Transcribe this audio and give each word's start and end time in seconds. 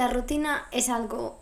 La 0.00 0.08
rutina 0.08 0.66
es 0.70 0.88
algo 0.88 1.36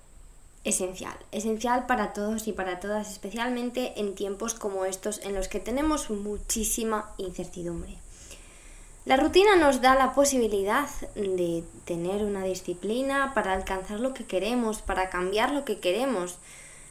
esencial, 0.64 1.16
esencial 1.30 1.86
para 1.86 2.12
todos 2.12 2.48
y 2.48 2.52
para 2.52 2.80
todas, 2.80 3.08
especialmente 3.08 4.00
en 4.00 4.16
tiempos 4.16 4.54
como 4.54 4.84
estos 4.84 5.20
en 5.20 5.36
los 5.36 5.46
que 5.46 5.60
tenemos 5.60 6.10
muchísima 6.10 7.14
incertidumbre. 7.18 7.94
La 9.04 9.16
rutina 9.16 9.54
nos 9.54 9.80
da 9.80 9.94
la 9.94 10.12
posibilidad 10.12 10.88
de 11.14 11.62
tener 11.84 12.24
una 12.24 12.42
disciplina 12.42 13.32
para 13.32 13.52
alcanzar 13.52 14.00
lo 14.00 14.12
que 14.12 14.26
queremos, 14.26 14.82
para 14.82 15.08
cambiar 15.08 15.52
lo 15.52 15.64
que 15.64 15.78
queremos. 15.78 16.38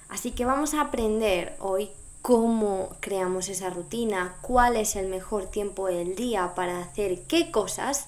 Así 0.07 0.31
que 0.31 0.45
vamos 0.45 0.73
a 0.73 0.79
aprender 0.79 1.57
hoy 1.59 1.89
cómo 2.21 2.95
creamos 3.01 3.49
esa 3.49 3.69
rutina, 3.71 4.37
cuál 4.39 4.77
es 4.77 4.95
el 4.95 5.09
mejor 5.09 5.47
tiempo 5.47 5.87
del 5.87 6.15
día 6.15 6.55
para 6.55 6.79
hacer 6.79 7.23
qué 7.23 7.51
cosas 7.51 8.07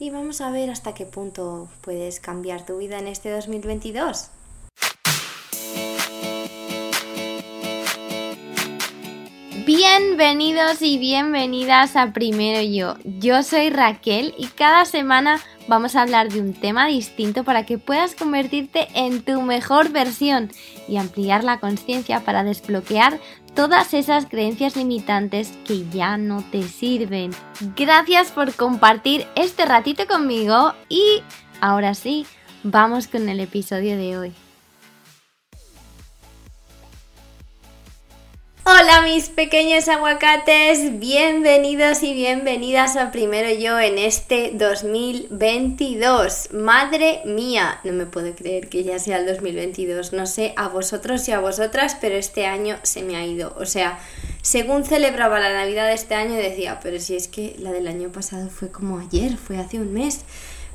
y 0.00 0.08
vamos 0.08 0.40
a 0.40 0.50
ver 0.50 0.70
hasta 0.70 0.94
qué 0.94 1.04
punto 1.04 1.68
puedes 1.82 2.20
cambiar 2.20 2.64
tu 2.64 2.78
vida 2.78 2.98
en 2.98 3.06
este 3.06 3.30
2022. 3.30 4.30
Bienvenidos 9.66 10.80
y 10.80 10.98
bienvenidas 10.98 11.96
a 11.96 12.14
Primero 12.14 12.62
Yo. 12.62 12.94
Yo 13.04 13.42
soy 13.42 13.68
Raquel 13.68 14.34
y 14.38 14.46
cada 14.46 14.86
semana 14.86 15.38
vamos 15.68 15.94
a 15.94 16.02
hablar 16.02 16.30
de 16.30 16.40
un 16.40 16.54
tema 16.54 16.86
distinto 16.86 17.44
para 17.44 17.66
que 17.66 17.76
puedas 17.76 18.14
convertirte 18.14 18.88
en 18.94 19.22
tu 19.22 19.42
mejor 19.42 19.90
versión 19.90 20.50
y 20.88 20.96
ampliar 20.96 21.44
la 21.44 21.60
conciencia 21.60 22.20
para 22.20 22.42
desbloquear 22.42 23.20
todas 23.54 23.94
esas 23.94 24.26
creencias 24.26 24.76
limitantes 24.76 25.52
que 25.66 25.88
ya 25.90 26.16
no 26.16 26.42
te 26.50 26.62
sirven. 26.62 27.30
Gracias 27.76 28.30
por 28.30 28.54
compartir 28.54 29.26
este 29.34 29.66
ratito 29.66 30.06
conmigo 30.06 30.74
y 30.88 31.22
ahora 31.60 31.94
sí, 31.94 32.26
vamos 32.62 33.06
con 33.06 33.28
el 33.28 33.40
episodio 33.40 33.96
de 33.96 34.18
hoy. 34.18 34.32
Hola 38.62 39.00
mis 39.02 39.30
pequeños 39.30 39.88
aguacates, 39.88 41.00
bienvenidos 41.00 42.02
y 42.02 42.12
bienvenidas 42.12 42.94
a 42.96 43.10
Primero 43.10 43.48
Yo 43.58 43.80
en 43.80 43.96
este 43.96 44.50
2022. 44.52 46.50
Madre 46.52 47.22
mía, 47.24 47.80
no 47.84 47.94
me 47.94 48.04
puedo 48.04 48.34
creer 48.34 48.68
que 48.68 48.84
ya 48.84 48.98
sea 48.98 49.16
el 49.16 49.26
2022, 49.26 50.12
no 50.12 50.26
sé 50.26 50.52
a 50.56 50.68
vosotros 50.68 51.26
y 51.26 51.32
a 51.32 51.40
vosotras, 51.40 51.96
pero 52.02 52.16
este 52.16 52.44
año 52.44 52.76
se 52.82 53.02
me 53.02 53.16
ha 53.16 53.24
ido. 53.24 53.56
O 53.58 53.64
sea, 53.64 53.98
según 54.42 54.84
celebraba 54.84 55.40
la 55.40 55.54
Navidad 55.54 55.86
de 55.86 55.94
este 55.94 56.14
año 56.14 56.34
decía, 56.34 56.80
pero 56.82 57.00
si 57.00 57.16
es 57.16 57.28
que 57.28 57.56
la 57.58 57.72
del 57.72 57.88
año 57.88 58.12
pasado 58.12 58.50
fue 58.50 58.70
como 58.70 58.98
ayer, 58.98 59.38
fue 59.38 59.56
hace 59.56 59.78
un 59.78 59.94
mes. 59.94 60.20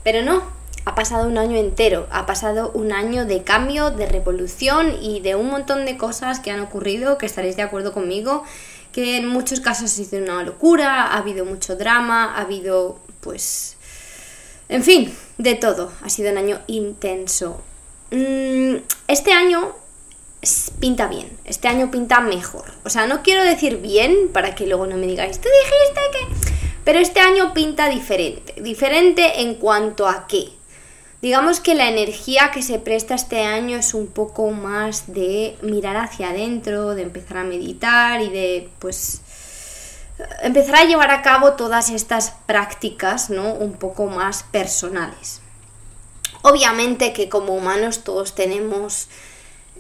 Pero 0.04 0.24
no, 0.24 0.42
ha 0.86 0.94
pasado 0.94 1.28
un 1.28 1.38
año 1.38 1.58
entero, 1.58 2.08
ha 2.12 2.26
pasado 2.26 2.72
un 2.74 2.94
año 2.94 3.26
de 3.26 3.44
cambio, 3.44 3.90
de 3.90 4.06
revolución 4.06 4.96
y 5.02 5.20
de 5.20 5.36
un 5.36 5.50
montón 5.50 5.84
de 5.86 5.98
cosas 5.98 6.40
que 6.40 6.52
han 6.52 6.60
ocurrido, 6.60 7.18
que 7.18 7.26
estaréis 7.26 7.56
de 7.56 7.64
acuerdo 7.64 7.92
conmigo, 7.92 8.44
que 8.92 9.18
en 9.18 9.28
muchos 9.28 9.60
casos 9.60 9.86
ha 9.86 10.04
sido 10.04 10.24
una 10.24 10.44
locura, 10.44 11.08
ha 11.08 11.18
habido 11.18 11.44
mucho 11.44 11.76
drama, 11.76 12.36
ha 12.36 12.42
habido 12.42 13.00
pues... 13.20 13.78
En 14.70 14.84
fin, 14.84 15.14
de 15.38 15.56
todo, 15.56 15.92
ha 16.02 16.10
sido 16.10 16.32
un 16.32 16.38
año 16.38 16.60
intenso. 16.68 17.62
Mm, 18.12 18.78
este 19.08 19.32
año 19.32 19.74
pinta 20.80 21.08
bien, 21.08 21.28
este 21.46 21.68
año 21.68 21.90
pinta 21.90 22.20
mejor. 22.22 22.66
O 22.84 22.90
sea, 22.90 23.08
no 23.08 23.24
quiero 23.24 23.44
decir 23.44 23.78
bien 23.78 24.30
para 24.32 24.54
que 24.54 24.68
luego 24.68 24.86
no 24.86 24.98
me 24.98 25.08
digáis, 25.08 25.40
tú 25.40 25.50
dijiste 25.50 26.02
que... 26.12 26.52
Pero 26.84 27.00
este 27.00 27.20
año 27.20 27.54
pinta 27.56 27.90
diferente. 27.90 28.62
Diferente 28.62 29.42
en 29.42 29.56
cuanto 29.56 30.08
a 30.08 30.28
qué. 30.28 30.50
Digamos 31.26 31.60
que 31.60 31.74
la 31.74 31.90
energía 31.90 32.52
que 32.54 32.62
se 32.62 32.78
presta 32.78 33.16
este 33.16 33.42
año 33.42 33.80
es 33.80 33.96
un 33.96 34.06
poco 34.06 34.52
más 34.52 35.12
de 35.12 35.58
mirar 35.64 35.98
hacia 35.98 36.30
adentro, 36.30 36.94
de 36.94 37.02
empezar 37.02 37.38
a 37.38 37.44
meditar 37.44 38.22
y 38.22 38.30
de 38.30 38.70
pues 38.78 39.22
empezar 40.44 40.76
a 40.76 40.84
llevar 40.84 41.10
a 41.10 41.24
cabo 41.24 41.54
todas 41.54 41.90
estas 41.90 42.36
prácticas, 42.46 43.32
¿no? 43.32 43.56
Un 43.56 43.74
poco 43.74 44.06
más 44.06 44.44
personales. 44.44 45.42
Obviamente 46.44 47.12
que 47.12 47.28
como 47.28 47.56
humanos 47.56 48.04
todos 48.04 48.36
tenemos 48.36 49.08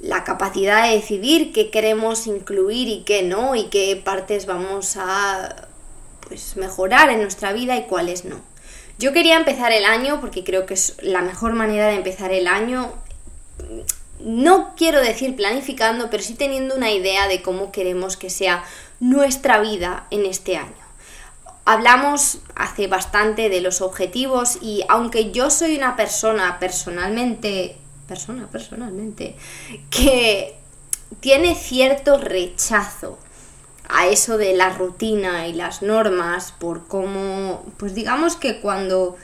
la 0.02 0.24
capacidad 0.24 0.88
de 0.88 0.96
decidir 0.96 1.54
qué 1.54 1.70
queremos 1.70 2.26
incluir 2.26 2.88
y 2.88 3.04
qué 3.04 3.22
no 3.22 3.54
y 3.54 3.66
qué 3.66 4.02
partes 4.04 4.48
vamos 4.48 4.98
a 4.98 5.68
pues 6.28 6.58
mejorar 6.58 7.12
en 7.12 7.22
nuestra 7.22 7.54
vida 7.54 7.78
y 7.78 7.84
cuáles 7.84 8.26
no. 8.26 8.55
Yo 8.98 9.12
quería 9.12 9.36
empezar 9.36 9.72
el 9.72 9.86
año 9.86 10.22
porque 10.22 10.44
creo 10.44 10.66
que 10.66 10.74
es 10.74 10.98
la 11.02 11.22
mejor 11.22 11.54
manera 11.54 11.88
de 11.88 11.96
empezar 11.96 12.32
el 12.32 12.48
año. 12.48 12.94
No 14.20 14.74
quiero 14.76 15.02
decir 15.02 15.36
planificando, 15.36 16.10
pero 16.10 16.24
sí 16.24 16.36
teniendo 16.36 16.76
una 16.76 16.92
idea 16.92 17.28
de 17.28 17.42
cómo 17.42 17.72
queremos 17.72 18.16
que 18.16 18.30
sea 18.30 18.64
nuestra 19.00 19.60
vida 19.60 20.08
en 20.12 20.26
este 20.26 20.56
año. 20.56 20.74
Hablamos 21.66 22.40
hace 22.56 22.88
bastante 22.88 23.50
de 23.50 23.60
los 23.60 23.82
objetivos 23.82 24.60
y 24.62 24.84
aunque 24.88 25.32
yo 25.32 25.50
soy 25.50 25.76
una 25.76 25.96
persona 25.96 26.60
personalmente, 26.60 27.78
persona 28.08 28.48
personalmente, 28.48 29.36
que 29.90 30.56
tiene 31.20 31.56
cierto 31.56 32.18
rechazo 32.18 33.18
a 33.90 34.08
eso 34.08 34.38
de 34.38 34.54
la 34.54 34.70
rutina 34.70 35.48
y 35.48 35.54
las 35.54 35.82
normas, 35.82 36.54
por 36.58 36.88
cómo, 36.88 37.66
pues 37.78 37.94
digamos 37.96 38.36
que 38.36 38.60
cuando 38.60 39.16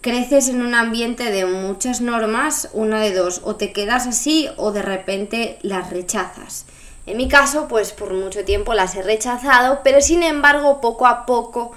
creces 0.00 0.48
en 0.48 0.62
un 0.62 0.74
ambiente 0.74 1.30
de 1.30 1.46
muchas 1.46 2.00
normas, 2.00 2.68
una 2.72 3.00
de 3.00 3.12
dos, 3.12 3.40
o 3.44 3.56
te 3.56 3.72
quedas 3.72 4.06
así 4.06 4.48
o 4.56 4.72
de 4.72 4.82
repente 4.82 5.58
las 5.62 5.90
rechazas. 5.90 6.66
En 7.06 7.16
mi 7.16 7.28
caso, 7.28 7.68
pues 7.68 7.92
por 7.92 8.12
mucho 8.12 8.44
tiempo 8.44 8.74
las 8.74 8.94
he 8.96 9.02
rechazado, 9.02 9.80
pero 9.84 10.00
sin 10.00 10.22
embargo 10.22 10.80
poco 10.80 11.06
a 11.06 11.24
poco 11.24 11.72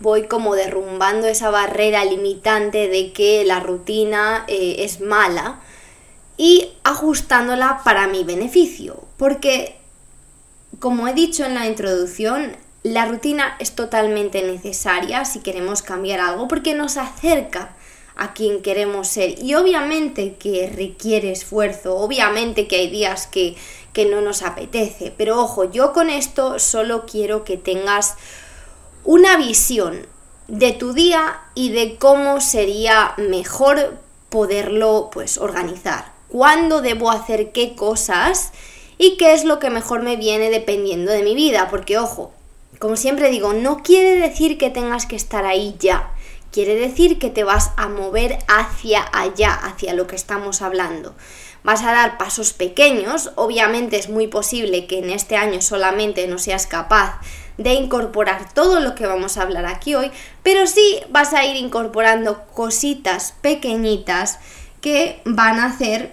voy 0.00 0.26
como 0.26 0.54
derrumbando 0.54 1.26
esa 1.26 1.50
barrera 1.50 2.04
limitante 2.04 2.88
de 2.88 3.12
que 3.12 3.44
la 3.44 3.60
rutina 3.60 4.44
eh, 4.48 4.76
es 4.80 5.00
mala 5.00 5.60
y 6.36 6.72
ajustándola 6.82 7.80
para 7.84 8.06
mi 8.08 8.24
beneficio, 8.24 9.04
porque 9.16 9.78
como 10.78 11.08
he 11.08 11.14
dicho 11.14 11.44
en 11.44 11.54
la 11.54 11.66
introducción, 11.66 12.56
la 12.82 13.06
rutina 13.06 13.56
es 13.60 13.74
totalmente 13.74 14.42
necesaria 14.42 15.24
si 15.24 15.40
queremos 15.40 15.82
cambiar 15.82 16.20
algo 16.20 16.48
porque 16.48 16.74
nos 16.74 16.96
acerca 16.96 17.74
a 18.16 18.34
quien 18.34 18.62
queremos 18.62 19.08
ser. 19.08 19.42
Y 19.42 19.54
obviamente 19.54 20.34
que 20.34 20.70
requiere 20.74 21.32
esfuerzo, 21.32 21.96
obviamente 21.96 22.68
que 22.68 22.76
hay 22.76 22.90
días 22.90 23.26
que, 23.26 23.56
que 23.92 24.04
no 24.04 24.20
nos 24.20 24.42
apetece, 24.42 25.12
pero 25.16 25.40
ojo, 25.40 25.70
yo 25.70 25.92
con 25.92 26.10
esto 26.10 26.58
solo 26.58 27.06
quiero 27.06 27.44
que 27.44 27.56
tengas 27.56 28.16
una 29.04 29.36
visión 29.36 30.06
de 30.48 30.72
tu 30.72 30.92
día 30.92 31.40
y 31.54 31.70
de 31.70 31.96
cómo 31.96 32.40
sería 32.40 33.14
mejor 33.16 33.98
poderlo 34.28 35.10
pues 35.12 35.38
organizar, 35.38 36.12
cuándo 36.28 36.82
debo 36.82 37.10
hacer 37.10 37.52
qué 37.52 37.74
cosas 37.74 38.52
y 38.98 39.16
qué 39.16 39.32
es 39.32 39.44
lo 39.44 39.58
que 39.58 39.70
mejor 39.70 40.02
me 40.02 40.16
viene 40.16 40.50
dependiendo 40.50 41.12
de 41.12 41.22
mi 41.22 41.34
vida, 41.34 41.68
porque 41.70 41.98
ojo, 41.98 42.32
como 42.78 42.96
siempre 42.96 43.30
digo, 43.30 43.52
no 43.52 43.82
quiere 43.82 44.16
decir 44.16 44.58
que 44.58 44.70
tengas 44.70 45.06
que 45.06 45.16
estar 45.16 45.46
ahí 45.46 45.76
ya, 45.78 46.10
quiere 46.52 46.74
decir 46.74 47.18
que 47.18 47.30
te 47.30 47.44
vas 47.44 47.72
a 47.76 47.88
mover 47.88 48.38
hacia 48.46 49.04
allá, 49.12 49.52
hacia 49.54 49.94
lo 49.94 50.06
que 50.06 50.16
estamos 50.16 50.62
hablando. 50.62 51.14
Vas 51.64 51.82
a 51.82 51.92
dar 51.92 52.18
pasos 52.18 52.52
pequeños, 52.52 53.32
obviamente 53.36 53.96
es 53.96 54.08
muy 54.08 54.26
posible 54.26 54.86
que 54.86 54.98
en 54.98 55.10
este 55.10 55.36
año 55.36 55.62
solamente 55.62 56.26
no 56.28 56.38
seas 56.38 56.66
capaz 56.66 57.18
de 57.56 57.72
incorporar 57.74 58.52
todo 58.52 58.80
lo 58.80 58.94
que 58.94 59.06
vamos 59.06 59.36
a 59.36 59.42
hablar 59.42 59.66
aquí 59.66 59.94
hoy, 59.94 60.10
pero 60.42 60.66
sí 60.66 61.00
vas 61.08 61.32
a 61.32 61.44
ir 61.44 61.56
incorporando 61.56 62.44
cositas 62.52 63.34
pequeñitas 63.40 64.38
que 64.80 65.22
van 65.24 65.58
a 65.58 65.66
hacer 65.66 66.12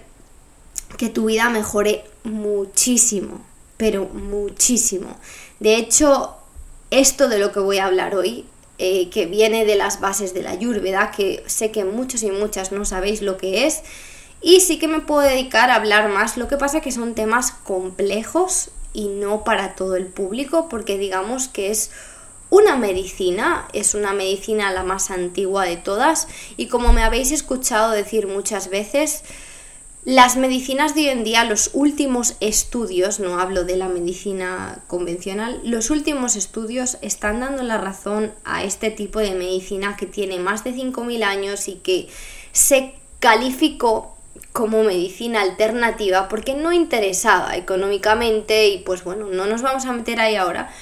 que 0.98 1.10
tu 1.10 1.26
vida 1.26 1.50
mejore 1.50 2.04
muchísimo, 2.24 3.42
pero 3.78 4.06
muchísimo. 4.06 5.18
De 5.60 5.76
hecho, 5.76 6.36
esto 6.92 7.30
de 7.30 7.40
lo 7.40 7.52
que 7.52 7.60
voy 7.60 7.80
a 7.80 7.86
hablar 7.86 8.16
hoy, 8.16 8.46
eh, 8.78 9.10
que 9.10 9.26
viene 9.26 9.66
de 9.66 9.76
las 9.76 10.00
bases 10.00 10.34
de 10.34 10.42
la 10.42 10.52
Ayurveda, 10.52 11.12
que 11.12 11.44
sé 11.48 11.72
que 11.72 11.86
muchos 11.86 12.24
y 12.24 12.32
muchas 12.32 12.72
no 12.72 12.84
sabéis 12.86 13.22
lo 13.22 13.38
que 13.38 13.68
es, 13.68 13.82
y 14.42 14.62
sí 14.62 14.80
que 14.80 14.88
me 14.88 15.02
puedo 15.02 15.22
dedicar 15.22 15.70
a 15.70 15.76
hablar 15.76 16.10
más, 16.10 16.36
lo 16.36 16.48
que 16.48 16.58
pasa 16.58 16.82
que 16.82 16.92
son 16.92 17.14
temas 17.14 17.52
complejos 17.52 18.72
y 18.92 19.08
no 19.08 19.44
para 19.44 19.76
todo 19.76 19.96
el 19.96 20.08
público, 20.08 20.68
porque 20.68 20.98
digamos 20.98 21.48
que 21.48 21.70
es 21.70 21.92
una 22.50 22.76
medicina, 22.76 23.68
es 23.72 23.94
una 23.94 24.14
medicina 24.14 24.72
la 24.72 24.84
más 24.84 25.12
antigua 25.12 25.66
de 25.66 25.78
todas, 25.78 26.28
y 26.58 26.68
como 26.68 26.92
me 26.92 27.04
habéis 27.04 27.32
escuchado 27.32 27.92
decir 27.92 28.28
muchas 28.28 28.70
veces, 28.70 29.24
las 30.03 30.36
medicinas 30.36 30.95
de 30.95 31.01
hoy 31.01 31.09
en 31.09 31.24
día, 31.24 31.44
los 31.45 31.69
últimos 31.74 32.36
estudios, 32.39 33.19
no 33.19 33.39
hablo 33.39 33.65
de 33.65 33.77
la 33.77 33.88
medicina 33.88 34.83
convencional, 34.88 35.62
los 35.63 35.92
últimos 35.92 36.36
estudios 36.36 36.98
están 37.01 37.39
dando 37.39 37.62
la 37.62 37.77
razón 37.77 38.33
a 38.44 38.63
este 38.63 38.89
tipo 38.89 39.19
de 39.19 39.36
medicina 39.36 39.95
que 39.98 40.07
tiene 40.07 40.39
más 40.39 40.63
de 40.63 40.74
5.000 40.74 41.24
años 41.24 41.68
y 41.68 41.75
que 41.75 42.09
se 42.51 42.95
calificó 43.19 44.18
como 44.53 44.83
medicina 44.83 45.42
alternativa 45.42 46.27
porque 46.27 46.56
no 46.56 46.74
interesaba 46.74 47.56
económicamente 47.56 48.69
y 48.69 48.80
pues 48.80 49.04
bueno, 49.04 49.27
no 49.27 49.45
nos 49.45 49.62
vamos 49.62 49.86
a 49.86 49.94
meter 49.94 50.19
ahí 50.19 50.36
ahora. 50.36 50.74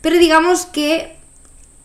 Pero 0.00 0.18
digamos 0.18 0.66
que 0.66 1.16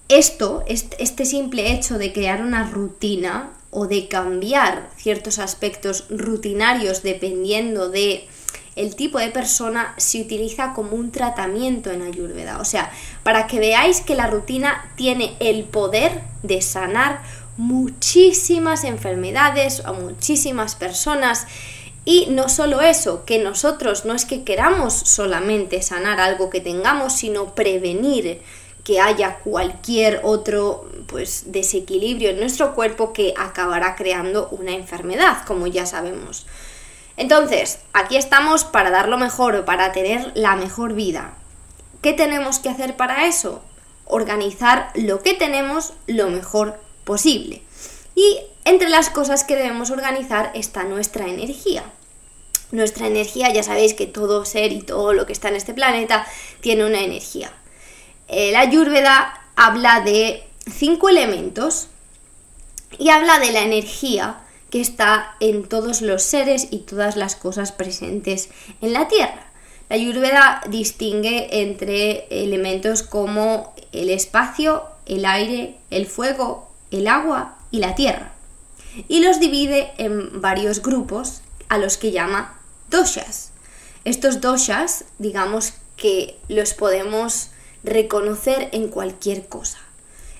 esto, 0.10 0.64
este 0.68 1.26
simple 1.26 1.72
hecho 1.72 1.98
de 1.98 2.14
crear 2.14 2.42
una 2.42 2.70
rutina 2.70 3.50
o 3.74 3.88
de 3.88 4.08
cambiar 4.08 4.90
ciertos 4.98 5.40
aspectos 5.40 6.06
rutinarios 6.10 7.04
dependiendo 7.04 7.90
de 7.90 8.28
el 8.76 8.96
tipo 8.96 9.20
de 9.20 9.30
persona 9.30 9.94
se 9.98 10.22
utiliza 10.22 10.74
como 10.74 10.96
un 10.96 11.12
tratamiento 11.12 11.92
en 11.92 12.02
Ayurveda. 12.02 12.60
O 12.60 12.66
sea, 12.66 12.92
para 13.24 13.46
que 13.48 13.60
veáis 13.60 14.02
que 14.02 14.16
la 14.16 14.28
rutina 14.28 14.92
tiene 14.96 15.36
el 15.40 15.64
poder 15.66 16.22
de 16.42 16.62
sanar 16.62 17.22
muchísimas 17.58 18.84
enfermedades 18.84 19.82
a 19.86 19.94
muchísimas 19.94 20.76
personas. 20.76 21.46
Y 22.06 22.28
no 22.32 22.50
solo 22.50 22.82
eso, 22.82 23.26
que 23.26 23.40
nosotros 23.40 24.06
no 24.06 24.14
es 24.14 24.26
que 24.26 24.44
queramos 24.44 24.94
solamente 24.94 25.82
sanar 25.82 26.20
algo 26.20 26.50
que 26.50 26.60
tengamos, 26.60 27.14
sino 27.14 27.56
prevenir 27.56 28.42
que 28.84 29.00
haya 29.00 29.38
cualquier 29.38 30.20
otro 30.24 30.90
pues 31.14 31.52
desequilibrio 31.52 32.32
en 32.32 32.40
nuestro 32.40 32.74
cuerpo 32.74 33.14
que 33.14 33.36
acabará 33.38 33.96
creando 33.96 34.50
una 34.50 34.72
enfermedad, 34.72 35.46
como 35.46 35.68
ya 35.68 35.86
sabemos. 35.86 36.48
Entonces, 37.18 37.78
aquí 37.94 38.18
estamos 38.18 38.64
para 38.64 38.90
dar 38.90 39.08
lo 39.08 39.20
mejor 39.20 39.56
o 39.56 39.64
para 39.64 39.92
tener 39.92 40.32
la 40.34 40.56
mejor 40.56 40.96
vida. 40.96 41.36
¿Qué 42.02 42.14
tenemos 42.14 42.58
que 42.58 42.70
hacer 42.70 42.98
para 42.98 43.28
eso? 43.28 43.64
Organizar 44.06 44.90
lo 44.96 45.22
que 45.22 45.36
tenemos 45.36 45.94
lo 46.08 46.32
mejor 46.32 46.80
posible. 47.04 47.62
Y 48.16 48.40
entre 48.66 48.90
las 48.90 49.12
cosas 49.12 49.44
que 49.44 49.56
debemos 49.56 49.92
organizar 49.92 50.50
está 50.56 50.84
nuestra 50.84 51.28
energía. 51.28 51.84
Nuestra 52.72 53.06
energía, 53.06 53.54
ya 53.54 53.62
sabéis 53.62 53.94
que 53.94 54.08
todo 54.08 54.46
ser 54.46 54.72
y 54.72 54.82
todo 54.82 55.14
lo 55.14 55.28
que 55.28 55.34
está 55.34 55.50
en 55.50 55.58
este 55.58 55.76
planeta 55.76 56.26
tiene 56.60 56.86
una 56.86 57.02
energía. 57.02 57.54
La 58.28 58.62
Ayurveda 58.62 59.40
habla 59.56 60.02
de 60.02 60.44
cinco 60.70 61.10
elementos 61.10 61.88
y 62.98 63.10
habla 63.10 63.40
de 63.40 63.52
la 63.52 63.62
energía 63.62 64.42
que 64.70 64.82
está 64.82 65.36
en 65.40 65.64
todos 65.64 66.02
los 66.02 66.24
seres 66.24 66.68
y 66.72 66.80
todas 66.80 67.16
las 67.16 67.36
cosas 67.36 67.72
presentes 67.72 68.50
en 68.82 68.94
la 68.94 69.08
Tierra. 69.08 69.52
La 69.90 69.98
Ayurveda 69.98 70.62
distingue 70.70 71.62
entre 71.62 72.26
elementos 72.30 73.04
como 73.04 73.76
el 73.92 74.10
espacio, 74.10 74.84
el 75.06 75.26
aire, 75.26 75.76
el 75.92 76.08
fuego, 76.08 76.70
el 76.90 77.08
agua 77.08 77.58
y 77.70 77.80
la 77.80 77.94
tierra. 77.94 78.32
Y 79.08 79.20
los 79.20 79.40
divide 79.40 79.92
en 79.98 80.42
varios 80.42 80.82
grupos 80.82 81.42
a 81.70 81.78
los 81.78 81.98
que 81.98 82.12
llama 82.12 82.60
doshas. 82.90 83.52
Estos 84.06 84.42
doshas, 84.42 85.06
digamos 85.20 85.74
que 85.98 86.40
los 86.48 86.74
podemos 86.74 87.50
reconocer 87.84 88.70
en 88.72 88.88
cualquier 88.88 89.48
cosa. 89.48 89.80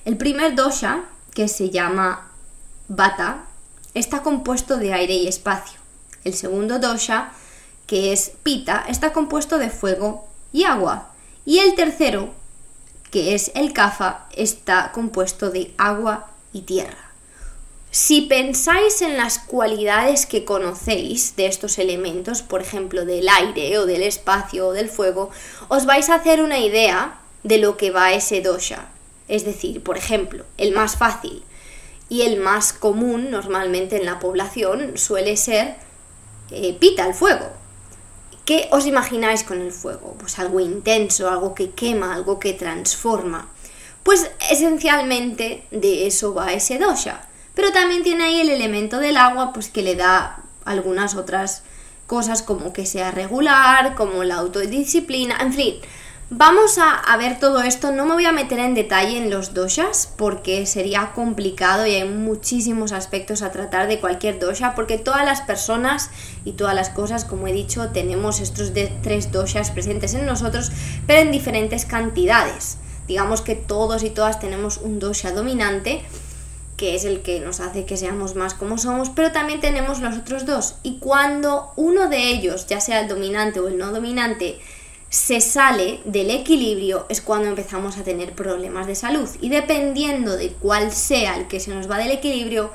El 0.04 0.18
primer 0.18 0.54
dosha, 0.54 1.04
que 1.34 1.48
se 1.48 1.70
llama 1.70 2.30
Vata, 2.88 3.44
está 3.94 4.22
compuesto 4.22 4.76
de 4.76 4.92
aire 4.92 5.14
y 5.14 5.28
espacio. 5.28 5.80
El 6.24 6.34
segundo 6.34 6.78
dosha, 6.78 7.32
que 7.86 8.12
es 8.12 8.32
pita, 8.42 8.84
está 8.86 9.14
compuesto 9.14 9.56
de 9.56 9.70
fuego 9.70 10.28
y 10.52 10.64
agua. 10.64 11.10
Y 11.46 11.60
el 11.60 11.74
tercero, 11.74 12.34
que 13.10 13.34
es 13.34 13.50
el 13.54 13.72
kafa, 13.72 14.26
está 14.36 14.92
compuesto 14.92 15.50
de 15.50 15.72
agua 15.78 16.30
y 16.52 16.62
tierra. 16.62 16.98
Si 17.90 18.22
pensáis 18.22 19.00
en 19.00 19.16
las 19.16 19.38
cualidades 19.38 20.26
que 20.26 20.44
conocéis 20.44 21.36
de 21.36 21.46
estos 21.46 21.78
elementos, 21.78 22.42
por 22.42 22.60
ejemplo 22.60 23.06
del 23.06 23.28
aire 23.28 23.78
o 23.78 23.86
del 23.86 24.02
espacio 24.02 24.66
o 24.66 24.72
del 24.72 24.90
fuego, 24.90 25.30
os 25.68 25.86
vais 25.86 26.10
a 26.10 26.16
hacer 26.16 26.42
una 26.42 26.58
idea 26.58 27.20
de 27.42 27.56
lo 27.56 27.78
que 27.78 27.90
va 27.90 28.12
ese 28.12 28.42
dosha. 28.42 28.88
Es 29.28 29.44
decir, 29.44 29.82
por 29.82 29.96
ejemplo, 29.96 30.44
el 30.58 30.72
más 30.72 30.96
fácil, 30.96 31.44
y 32.08 32.22
el 32.22 32.38
más 32.38 32.72
común 32.72 33.30
normalmente 33.30 33.96
en 33.96 34.06
la 34.06 34.18
población 34.18 34.96
suele 34.96 35.36
ser 35.36 35.76
eh, 36.50 36.76
pita, 36.78 37.06
el 37.06 37.14
fuego. 37.14 37.50
¿Qué 38.44 38.68
os 38.70 38.86
imagináis 38.86 39.42
con 39.42 39.60
el 39.60 39.72
fuego? 39.72 40.14
Pues 40.18 40.38
algo 40.38 40.60
intenso, 40.60 41.30
algo 41.30 41.54
que 41.54 41.70
quema, 41.70 42.14
algo 42.14 42.38
que 42.38 42.52
transforma. 42.52 43.48
Pues 44.02 44.30
esencialmente 44.50 45.66
de 45.70 46.06
eso 46.06 46.34
va 46.34 46.52
ese 46.52 46.78
dosha. 46.78 47.26
Pero 47.54 47.72
también 47.72 48.02
tiene 48.02 48.24
ahí 48.24 48.40
el 48.42 48.50
elemento 48.50 48.98
del 48.98 49.16
agua, 49.16 49.52
pues 49.52 49.70
que 49.70 49.82
le 49.82 49.94
da 49.94 50.42
algunas 50.66 51.14
otras 51.14 51.62
cosas 52.06 52.42
como 52.42 52.74
que 52.74 52.84
sea 52.84 53.12
regular, 53.12 53.94
como 53.94 54.24
la 54.24 54.36
autodisciplina, 54.36 55.38
en 55.40 55.54
fin, 55.54 55.76
Vamos 56.30 56.78
a, 56.78 57.16
ver 57.18 57.38
todo 57.38 57.62
esto, 57.62 57.92
no 57.92 58.06
me 58.06 58.14
voy 58.14 58.24
a 58.24 58.32
meter 58.32 58.58
en 58.58 58.74
detalle 58.74 59.18
en 59.18 59.28
los 59.28 59.52
doshas 59.52 60.10
porque 60.16 60.64
sería 60.64 61.12
complicado 61.14 61.86
y 61.86 61.94
hay 61.96 62.08
muchísimos 62.08 62.92
aspectos 62.92 63.42
a 63.42 63.52
tratar 63.52 63.88
de 63.88 64.00
cualquier 64.00 64.38
dosha 64.38 64.74
porque 64.74 64.96
todas 64.96 65.26
las 65.26 65.42
personas 65.42 66.08
y 66.46 66.52
todas 66.52 66.74
las 66.74 66.88
cosas, 66.88 67.26
como 67.26 67.46
he 67.46 67.52
dicho, 67.52 67.90
tenemos 67.90 68.40
estos 68.40 68.72
tres 69.02 69.32
doshas 69.32 69.70
presentes 69.70 70.14
en 70.14 70.24
nosotros, 70.24 70.72
pero 71.06 71.20
en 71.20 71.30
diferentes 71.30 71.84
cantidades. 71.84 72.78
Digamos 73.06 73.42
que 73.42 73.54
todos 73.54 74.02
y 74.02 74.08
todas 74.08 74.40
tenemos 74.40 74.78
un 74.78 74.98
dosha 75.00 75.30
dominante 75.32 76.02
que 76.78 76.96
es 76.96 77.04
el 77.04 77.20
que 77.20 77.38
nos 77.38 77.60
hace 77.60 77.84
que 77.84 77.98
seamos 77.98 78.34
más 78.34 78.54
como 78.54 78.78
somos, 78.78 79.10
pero 79.10 79.30
también 79.30 79.60
tenemos 79.60 80.00
los 80.00 80.16
otros 80.16 80.44
dos. 80.46 80.76
Y 80.82 80.98
cuando 80.98 81.72
uno 81.76 82.08
de 82.08 82.30
ellos, 82.30 82.66
ya 82.66 82.80
sea 82.80 83.00
el 83.00 83.08
dominante 83.08 83.60
o 83.60 83.68
el 83.68 83.78
no 83.78 83.92
dominante, 83.92 84.58
se 85.10 85.40
sale 85.40 86.00
del 86.04 86.30
equilibrio 86.30 87.06
es 87.08 87.20
cuando 87.20 87.48
empezamos 87.48 87.96
a 87.98 88.04
tener 88.04 88.34
problemas 88.34 88.86
de 88.86 88.94
salud. 88.94 89.28
Y 89.40 89.48
dependiendo 89.48 90.36
de 90.36 90.50
cuál 90.52 90.92
sea 90.92 91.36
el 91.36 91.46
que 91.46 91.60
se 91.60 91.72
nos 91.72 91.88
va 91.90 91.98
del 91.98 92.10
equilibrio, 92.10 92.72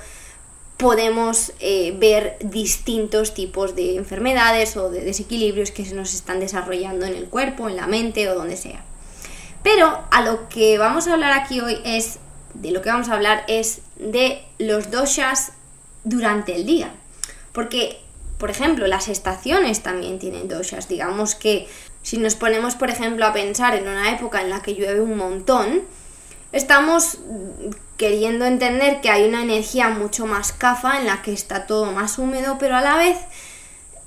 podemos 0.78 1.52
eh, 1.60 1.94
ver 1.98 2.38
distintos 2.40 3.34
tipos 3.34 3.76
de 3.76 3.98
enfermedades 3.98 4.78
o 4.78 4.90
de 4.90 5.02
desequilibrios 5.02 5.72
que 5.72 5.84
se 5.84 5.94
nos 5.94 6.14
están 6.14 6.40
desarrollando 6.40 7.06
en 7.06 7.16
el 7.16 7.26
cuerpo, 7.26 7.68
en 7.68 7.76
la 7.76 7.86
mente 7.86 8.30
o 8.30 8.36
donde 8.36 8.56
sea. 8.56 8.86
Pero 9.62 10.06
a 10.10 10.22
lo 10.22 10.48
que 10.48 10.78
vamos 10.78 11.08
a 11.08 11.14
hablar 11.14 11.34
aquí 11.34 11.60
hoy 11.60 11.78
es, 11.84 12.20
de 12.54 12.72
lo 12.72 12.82
que 12.82 12.90
vamos 12.90 13.10
a 13.10 13.16
hablar 13.16 13.44
es 13.50 13.82
de 13.98 14.42
los 14.58 14.90
doshas 14.90 15.52
durante 16.06 16.56
el 16.56 16.66
día. 16.66 16.94
Porque, 17.52 18.00
por 18.38 18.50
ejemplo, 18.50 18.88
las 18.88 19.10
estaciones 19.10 19.84
también 19.84 20.18
tienen 20.18 20.48
doshas. 20.48 20.88
Digamos 20.88 21.36
que 21.36 21.68
si 22.02 22.18
nos 22.18 22.36
ponemos, 22.36 22.76
por 22.76 22.90
ejemplo, 22.90 23.26
a 23.26 23.34
pensar 23.34 23.76
en 23.76 23.88
una 23.88 24.12
época 24.12 24.42
en 24.42 24.50
la 24.50 24.62
que 24.62 24.76
llueve 24.76 25.02
un 25.02 25.18
montón, 25.18 25.84
estamos 26.52 27.20
queriendo 27.98 28.46
entender 28.46 29.02
que 29.02 29.10
hay 29.10 29.28
una 29.28 29.44
energía 29.44 29.90
mucho 29.90 30.26
más 30.26 30.52
cafa 30.54 31.00
en 31.00 31.06
la 31.06 31.22
que 31.22 31.34
está 31.34 31.68
todo 31.68 31.92
más 31.92 32.18
húmedo, 32.18 32.58
pero 32.58 32.76
a 32.78 32.82
la 32.82 32.96
vez 32.96 33.18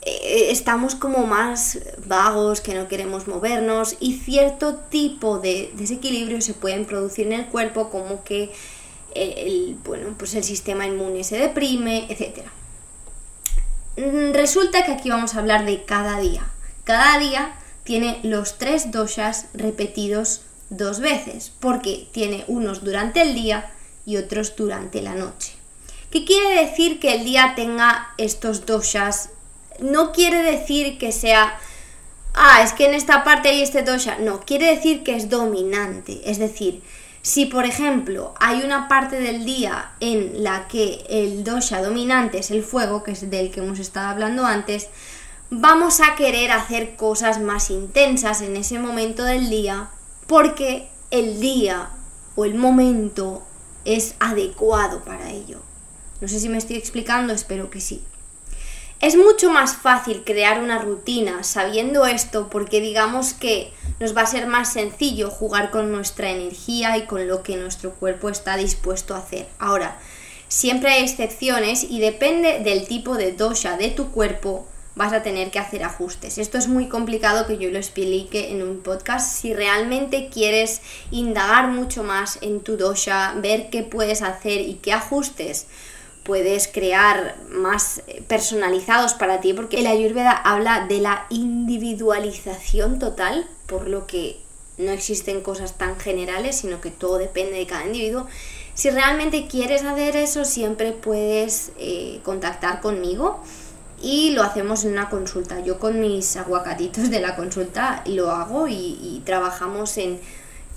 eh, 0.00 0.48
estamos 0.50 0.94
como 0.94 1.26
más 1.26 1.78
vagos, 2.06 2.60
que 2.60 2.74
no 2.74 2.88
queremos 2.88 3.28
movernos 3.28 3.96
y 4.00 4.14
cierto 4.14 4.76
tipo 4.76 5.38
de 5.38 5.70
desequilibrio 5.74 6.40
se 6.40 6.54
pueden 6.54 6.86
producir 6.86 7.26
en 7.26 7.34
el 7.34 7.46
cuerpo 7.46 7.90
como 7.90 8.24
que 8.24 8.50
el, 9.14 9.76
bueno, 9.84 10.14
pues 10.18 10.34
el 10.34 10.42
sistema 10.42 10.86
inmune 10.86 11.22
se 11.22 11.38
deprime, 11.38 12.06
etc. 12.08 12.46
Mm, 13.96 14.32
resulta 14.32 14.84
que 14.84 14.92
aquí 14.92 15.10
vamos 15.10 15.34
a 15.34 15.38
hablar 15.38 15.66
de 15.66 15.84
cada 15.84 16.18
día. 16.18 16.46
Cada 16.84 17.18
día 17.18 17.54
tiene 17.84 18.20
los 18.22 18.58
tres 18.58 18.90
doshas 18.90 19.46
repetidos 19.54 20.42
dos 20.70 21.00
veces, 21.00 21.52
porque 21.60 22.08
tiene 22.12 22.44
unos 22.48 22.84
durante 22.84 23.22
el 23.22 23.34
día 23.34 23.70
y 24.06 24.16
otros 24.16 24.56
durante 24.56 25.02
la 25.02 25.14
noche. 25.14 25.52
¿Qué 26.10 26.24
quiere 26.24 26.66
decir 26.66 27.00
que 27.00 27.14
el 27.14 27.24
día 27.24 27.54
tenga 27.56 28.08
estos 28.18 28.66
doshas? 28.66 29.30
No 29.80 30.12
quiere 30.12 30.42
decir 30.42 30.98
que 30.98 31.10
sea, 31.10 31.58
ah, 32.34 32.62
es 32.62 32.72
que 32.72 32.86
en 32.86 32.94
esta 32.94 33.24
parte 33.24 33.48
hay 33.48 33.62
este 33.62 33.82
dosha. 33.82 34.18
No, 34.18 34.40
quiere 34.40 34.66
decir 34.74 35.02
que 35.02 35.16
es 35.16 35.30
dominante. 35.30 36.20
Es 36.26 36.38
decir, 36.38 36.82
si 37.22 37.46
por 37.46 37.64
ejemplo 37.64 38.34
hay 38.40 38.62
una 38.62 38.88
parte 38.88 39.20
del 39.20 39.44
día 39.44 39.92
en 40.00 40.42
la 40.42 40.68
que 40.68 41.04
el 41.08 41.44
dosha 41.44 41.82
dominante 41.82 42.38
es 42.38 42.50
el 42.50 42.62
fuego, 42.62 43.02
que 43.02 43.12
es 43.12 43.30
del 43.30 43.50
que 43.50 43.60
hemos 43.60 43.78
estado 43.78 44.08
hablando 44.08 44.44
antes, 44.44 44.88
vamos 45.54 46.00
a 46.00 46.14
querer 46.14 46.50
hacer 46.50 46.96
cosas 46.96 47.38
más 47.38 47.68
intensas 47.68 48.40
en 48.40 48.56
ese 48.56 48.78
momento 48.78 49.22
del 49.22 49.50
día 49.50 49.90
porque 50.26 50.88
el 51.10 51.40
día 51.40 51.90
o 52.36 52.46
el 52.46 52.54
momento 52.54 53.42
es 53.84 54.14
adecuado 54.18 55.04
para 55.04 55.30
ello. 55.30 55.60
No 56.22 56.28
sé 56.28 56.40
si 56.40 56.48
me 56.48 56.56
estoy 56.56 56.76
explicando, 56.76 57.34
espero 57.34 57.68
que 57.68 57.82
sí. 57.82 58.02
Es 59.00 59.14
mucho 59.14 59.50
más 59.50 59.76
fácil 59.76 60.22
crear 60.24 60.62
una 60.62 60.78
rutina 60.78 61.44
sabiendo 61.44 62.06
esto 62.06 62.48
porque 62.48 62.80
digamos 62.80 63.34
que 63.34 63.74
nos 64.00 64.16
va 64.16 64.22
a 64.22 64.26
ser 64.26 64.46
más 64.46 64.72
sencillo 64.72 65.28
jugar 65.28 65.70
con 65.70 65.92
nuestra 65.92 66.30
energía 66.30 66.96
y 66.96 67.04
con 67.04 67.28
lo 67.28 67.42
que 67.42 67.58
nuestro 67.58 67.92
cuerpo 67.92 68.30
está 68.30 68.56
dispuesto 68.56 69.14
a 69.14 69.18
hacer. 69.18 69.48
Ahora, 69.58 69.98
Siempre 70.48 70.90
hay 70.90 71.04
excepciones 71.04 71.82
y 71.82 71.98
depende 71.98 72.58
del 72.58 72.86
tipo 72.86 73.16
de 73.16 73.32
dosha 73.32 73.78
de 73.78 73.88
tu 73.88 74.10
cuerpo 74.10 74.66
vas 74.94 75.12
a 75.12 75.22
tener 75.22 75.50
que 75.50 75.58
hacer 75.58 75.84
ajustes. 75.84 76.38
Esto 76.38 76.58
es 76.58 76.68
muy 76.68 76.88
complicado 76.88 77.46
que 77.46 77.58
yo 77.58 77.70
lo 77.70 77.78
explique 77.78 78.50
en 78.52 78.62
un 78.62 78.80
podcast. 78.80 79.36
Si 79.36 79.54
realmente 79.54 80.28
quieres 80.28 80.82
indagar 81.10 81.68
mucho 81.68 82.02
más 82.02 82.38
en 82.42 82.60
tu 82.60 82.76
dosha, 82.76 83.34
ver 83.36 83.70
qué 83.70 83.82
puedes 83.82 84.22
hacer 84.22 84.60
y 84.60 84.74
qué 84.74 84.92
ajustes 84.92 85.66
puedes 86.24 86.68
crear 86.68 87.36
más 87.48 88.02
personalizados 88.28 89.14
para 89.14 89.40
ti, 89.40 89.54
porque 89.54 89.80
el 89.80 89.86
Ayurveda 89.86 90.30
habla 90.30 90.86
de 90.86 91.00
la 91.00 91.26
individualización 91.30 92.98
total, 93.00 93.46
por 93.66 93.88
lo 93.88 94.06
que 94.06 94.40
no 94.78 94.92
existen 94.92 95.40
cosas 95.40 95.78
tan 95.78 95.98
generales, 95.98 96.56
sino 96.56 96.80
que 96.80 96.90
todo 96.90 97.18
depende 97.18 97.58
de 97.58 97.66
cada 97.66 97.86
individuo. 97.86 98.26
Si 98.74 98.88
realmente 98.90 99.48
quieres 99.48 99.82
hacer 99.82 100.16
eso, 100.16 100.44
siempre 100.44 100.92
puedes 100.92 101.72
eh, 101.78 102.20
contactar 102.22 102.80
conmigo 102.80 103.42
y 104.02 104.30
lo 104.30 104.42
hacemos 104.42 104.84
en 104.84 104.92
una 104.92 105.08
consulta. 105.08 105.60
Yo 105.60 105.78
con 105.78 106.00
mis 106.00 106.36
aguacatitos 106.36 107.08
de 107.08 107.20
la 107.20 107.36
consulta 107.36 108.02
lo 108.06 108.30
hago 108.30 108.66
y, 108.68 109.22
trabajamos 109.24 109.96
en 109.98 110.20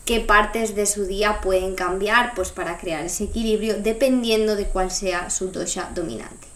qué 0.06 0.20
partes 0.20 0.76
de 0.76 0.86
su 0.86 1.06
día 1.06 1.42
pueden 1.42 1.74
cambiar 1.74 2.34
pues 2.36 2.52
para 2.52 2.78
crear 2.78 3.04
ese 3.04 3.24
equilibrio 3.24 3.82
dependiendo 3.82 4.56
de 4.56 4.68
cuál 4.68 4.92
sea 4.92 5.32
su 5.32 5.52
dosha 5.52 5.90
dominante. 5.96 6.48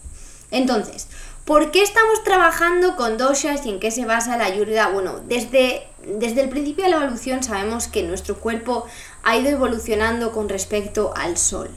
Entonces, 0.52 1.08
¿por 1.44 1.72
qué 1.72 1.82
estamos 1.82 2.22
trabajando 2.22 2.94
con 2.94 3.18
doshas 3.18 3.66
y 3.66 3.70
en 3.70 3.80
qué 3.80 3.90
se 3.90 4.04
basa 4.04 4.36
la 4.36 4.44
ayurveda? 4.44 4.88
Bueno, 4.88 5.20
desde, 5.26 5.88
desde 6.06 6.42
el 6.42 6.48
principio 6.48 6.84
de 6.84 6.90
la 6.90 6.96
evolución 6.98 7.42
sabemos 7.42 7.88
que 7.88 8.04
nuestro 8.04 8.38
cuerpo 8.38 8.86
ha 9.24 9.36
ido 9.36 9.50
evolucionando 9.50 10.30
con 10.30 10.48
respecto 10.48 11.12
al 11.16 11.36
sol. 11.36 11.70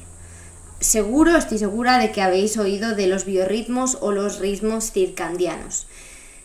Seguro, 0.84 1.38
estoy 1.38 1.60
segura 1.60 1.98
de 1.98 2.12
que 2.12 2.22
habéis 2.22 2.58
oído 2.58 2.94
de 2.94 3.08
los 3.08 3.24
biorritmos 3.24 3.98
o 4.02 4.12
los 4.12 4.40
ritmos 4.40 4.92
circadianos. 4.92 5.88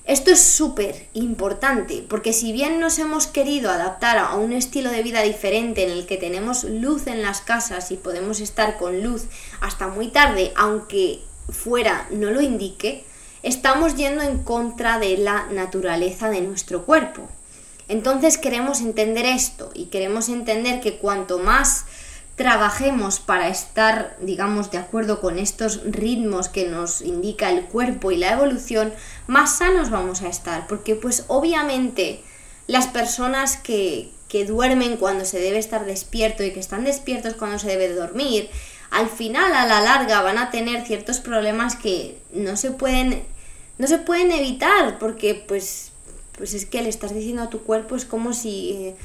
Esto 0.05 0.31
es 0.31 0.41
súper 0.41 1.09
importante 1.13 2.07
porque 2.09 2.33
si 2.33 2.53
bien 2.53 2.79
nos 2.79 3.01
hemos 3.01 3.27
querido 3.27 3.69
adaptar 3.69 4.17
a 4.17 4.37
un 4.37 4.53
estilo 4.53 4.93
de 4.93 5.03
vida 5.03 5.23
diferente 5.23 5.83
en 5.83 5.91
el 5.91 6.07
que 6.07 6.19
tenemos 6.19 6.63
luz 6.63 7.09
en 7.09 7.21
las 7.21 7.41
casas 7.41 7.91
y 7.91 7.97
podemos 7.97 8.39
estar 8.39 8.79
con 8.79 9.03
luz 9.03 9.25
hasta 9.61 9.89
muy 9.89 10.07
tarde, 10.07 10.53
aunque 10.55 11.19
fuera 11.49 12.07
no 12.13 12.31
lo 12.31 12.41
indique, 12.41 13.03
estamos 13.43 13.97
yendo 13.97 14.23
en 14.23 14.45
contra 14.45 15.01
de 15.01 15.17
la 15.17 15.49
naturaleza 15.51 16.31
de 16.31 16.43
nuestro 16.43 16.85
cuerpo. 16.85 17.29
Entonces 17.89 18.39
queremos 18.39 18.83
entender 18.83 19.27
esto 19.27 19.73
y 19.75 19.87
queremos 19.87 20.29
entender 20.29 20.81
que 20.81 20.99
cuanto 20.99 21.41
más 21.41 21.87
trabajemos 22.39 23.19
para 23.19 23.49
estar, 23.49 24.17
digamos, 24.21 24.71
de 24.71 24.79
acuerdo 24.79 25.21
con 25.21 25.39
estos 25.39 25.83
ritmos 25.85 26.49
que 26.49 26.69
nos 26.69 27.03
indica 27.03 27.51
el 27.51 27.65
cuerpo 27.65 28.13
y 28.13 28.17
la 28.17 28.33
evolución, 28.33 28.95
más 29.27 29.59
sanos 29.59 29.91
vamos 29.91 30.23
a 30.23 30.29
estar. 30.29 30.67
Porque 30.69 30.95
pues 30.95 31.25
obviamente 31.27 32.23
las 32.67 32.87
personas 32.87 33.57
que, 33.57 34.11
que 34.29 34.47
duermen 34.47 34.97
cuando 34.97 35.25
se 35.25 35.41
debe 35.41 35.59
estar 35.59 35.85
despierto 35.85 36.45
y 36.45 36.53
que 36.53 36.61
están 36.61 36.85
despiertos 36.85 37.35
cuando 37.35 37.59
se 37.59 37.69
debe 37.69 37.93
dormir, 37.93 38.49
al 38.91 39.11
final, 39.11 39.53
a 39.53 39.67
la 39.67 39.83
larga, 39.83 40.23
van 40.23 40.39
a 40.39 40.51
tener 40.51 40.87
ciertos 40.87 41.19
problemas 41.19 41.77
que 41.77 42.19
no 42.33 42.57
se 42.57 42.71
pueden, 42.71 43.25
no 43.77 43.87
se 43.87 43.99
pueden 43.99 44.33
evitar, 44.33 44.99
porque 44.99 45.35
pues 45.35 45.93
pues 46.39 46.55
es 46.55 46.65
que 46.65 46.81
le 46.83 46.89
estás 46.89 47.13
diciendo 47.13 47.43
a 47.43 47.51
tu 47.51 47.63
cuerpo, 47.65 47.97
es 47.97 48.05
como 48.05 48.33
si 48.33 48.71
eh, 48.71 48.97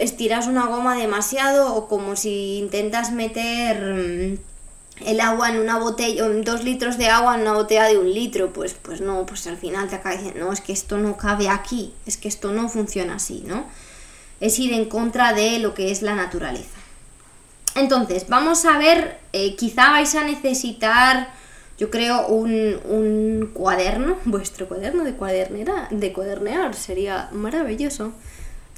estiras 0.00 0.46
una 0.46 0.66
goma 0.66 0.96
demasiado 0.96 1.74
o 1.74 1.88
como 1.88 2.16
si 2.16 2.58
intentas 2.58 3.12
meter 3.12 3.80
mm, 3.82 5.06
el 5.06 5.20
agua 5.20 5.50
en 5.50 5.58
una 5.60 5.78
botella, 5.78 6.28
dos 6.28 6.64
litros 6.64 6.98
de 6.98 7.08
agua 7.08 7.34
en 7.34 7.42
una 7.42 7.52
botella 7.52 7.84
de 7.84 7.98
un 7.98 8.12
litro, 8.12 8.52
pues, 8.52 8.74
pues 8.74 9.00
no, 9.00 9.24
pues 9.26 9.46
al 9.46 9.56
final 9.56 9.88
te 9.88 9.96
acaba 9.96 10.16
diciendo, 10.16 10.44
no, 10.44 10.52
es 10.52 10.60
que 10.60 10.72
esto 10.72 10.98
no 10.98 11.16
cabe 11.16 11.48
aquí, 11.48 11.94
es 12.06 12.16
que 12.16 12.28
esto 12.28 12.52
no 12.52 12.68
funciona 12.68 13.14
así, 13.14 13.42
¿no? 13.46 13.64
Es 14.40 14.58
ir 14.58 14.72
en 14.72 14.86
contra 14.86 15.32
de 15.32 15.58
lo 15.58 15.74
que 15.74 15.90
es 15.90 16.02
la 16.02 16.14
naturaleza. 16.14 16.78
Entonces, 17.74 18.28
vamos 18.28 18.64
a 18.64 18.78
ver, 18.78 19.18
eh, 19.32 19.54
quizá 19.56 19.90
vais 19.90 20.14
a 20.14 20.24
necesitar 20.24 21.28
yo 21.80 21.90
creo 21.90 22.26
un, 22.26 23.50
cuaderno, 23.54 24.18
vuestro 24.26 24.68
cuaderno 24.68 25.02
de 25.02 25.14
cuadernera, 25.14 25.88
de 25.90 26.12
cuadernear, 26.12 26.74
sería 26.74 27.30
maravilloso. 27.32 28.12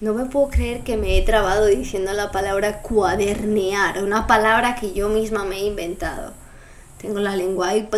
No 0.02 0.14
me 0.14 0.24
puedo 0.24 0.48
creer 0.48 0.82
que 0.82 0.96
me 0.96 1.16
he 1.16 1.22
trabado 1.22 1.66
diciendo 1.66 2.12
la 2.12 2.32
palabra 2.32 2.82
cuadernear, 2.82 4.02
una 4.02 4.26
palabra 4.26 4.74
que 4.74 4.92
yo 4.92 5.08
misma 5.08 5.44
me 5.44 5.58
he 5.58 5.66
inventado. 5.66 6.32
Tengo 7.00 7.20
la 7.20 7.36
lengua 7.36 7.68
ahí, 7.68 7.88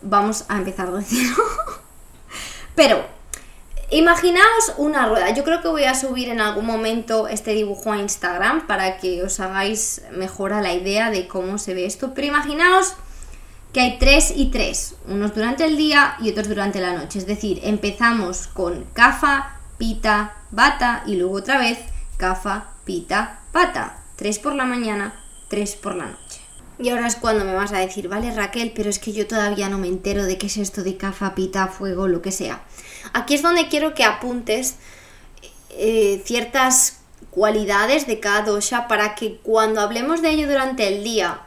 vamos 0.00 0.46
a 0.48 0.56
empezar 0.56 0.90
de 0.90 1.02
cero. 1.04 1.34
Pero, 2.74 3.04
imaginaos 3.90 4.72
una 4.78 5.10
rueda. 5.10 5.28
Yo 5.34 5.44
creo 5.44 5.60
que 5.60 5.68
voy 5.68 5.84
a 5.84 5.94
subir 5.94 6.30
en 6.30 6.40
algún 6.40 6.64
momento 6.64 7.28
este 7.28 7.50
dibujo 7.50 7.92
a 7.92 7.98
Instagram 7.98 8.66
para 8.66 8.96
que 8.96 9.22
os 9.22 9.40
hagáis 9.40 10.00
mejor 10.12 10.54
a 10.54 10.62
la 10.62 10.72
idea 10.72 11.10
de 11.10 11.28
cómo 11.28 11.58
se 11.58 11.74
ve 11.74 11.84
esto. 11.84 12.14
Pero 12.14 12.28
imaginaos 12.28 12.94
que 13.74 13.80
hay 13.80 13.98
tres 13.98 14.32
y 14.34 14.46
tres, 14.46 14.94
unos 15.06 15.34
durante 15.34 15.66
el 15.66 15.76
día 15.76 16.14
y 16.18 16.30
otros 16.30 16.48
durante 16.48 16.80
la 16.80 16.94
noche. 16.94 17.18
Es 17.18 17.26
decir, 17.26 17.60
empezamos 17.62 18.46
con 18.46 18.84
cafa, 18.94 19.59
pita, 19.80 20.36
bata 20.50 21.02
y 21.06 21.16
luego 21.16 21.36
otra 21.36 21.58
vez 21.58 21.78
cafa, 22.18 22.74
pita, 22.84 23.40
bata. 23.50 23.96
Tres 24.14 24.38
por 24.38 24.54
la 24.54 24.66
mañana, 24.66 25.18
tres 25.48 25.74
por 25.74 25.94
la 25.94 26.04
noche. 26.04 26.42
Y 26.78 26.90
ahora 26.90 27.06
es 27.06 27.16
cuando 27.16 27.46
me 27.46 27.54
vas 27.54 27.72
a 27.72 27.78
decir, 27.78 28.06
vale 28.08 28.30
Raquel, 28.30 28.72
pero 28.76 28.90
es 28.90 28.98
que 28.98 29.12
yo 29.12 29.26
todavía 29.26 29.70
no 29.70 29.78
me 29.78 29.88
entero 29.88 30.24
de 30.24 30.36
qué 30.36 30.48
es 30.48 30.58
esto 30.58 30.82
de 30.82 30.98
cafa, 30.98 31.34
pita, 31.34 31.66
fuego, 31.68 32.08
lo 32.08 32.20
que 32.20 32.30
sea. 32.30 32.62
Aquí 33.14 33.34
es 33.34 33.42
donde 33.42 33.68
quiero 33.68 33.94
que 33.94 34.04
apuntes 34.04 34.76
eh, 35.70 36.20
ciertas 36.26 37.00
cualidades 37.30 38.06
de 38.06 38.20
cada 38.20 38.42
dosha 38.42 38.86
para 38.86 39.14
que 39.14 39.38
cuando 39.38 39.80
hablemos 39.80 40.20
de 40.20 40.30
ello 40.30 40.46
durante 40.46 40.88
el 40.88 41.02
día 41.02 41.40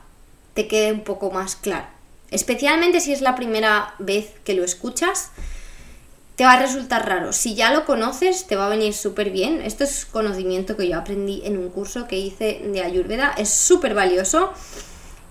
te 0.56 0.68
quede 0.68 0.92
un 0.92 1.04
poco 1.04 1.30
más 1.30 1.56
claro. 1.56 1.86
Especialmente 2.32 3.00
si 3.00 3.14
es 3.14 3.22
la 3.22 3.36
primera 3.36 3.94
vez 4.00 4.34
que 4.44 4.56
lo 4.56 4.64
escuchas, 4.64 5.30
te 6.36 6.46
va 6.46 6.54
a 6.54 6.60
resultar 6.60 7.08
raro. 7.08 7.34
Si 7.34 7.56
ya 7.56 7.72
lo 7.72 7.86
conoces, 7.86 8.48
te 8.48 8.56
va 8.56 8.66
a 8.66 8.70
venir 8.70 8.94
súper 8.94 9.30
bien. 9.30 9.62
Esto 9.62 9.84
es 9.84 10.06
conocimiento 10.06 10.76
que 10.76 10.88
yo 10.88 10.98
aprendí 10.98 11.42
en 11.46 11.58
un 11.58 11.70
curso 11.70 12.08
que 12.08 12.18
hice 12.18 12.62
de 12.66 12.82
Ayurveda. 12.82 13.34
Es 13.38 13.50
súper 13.50 13.94
valioso 13.94 14.52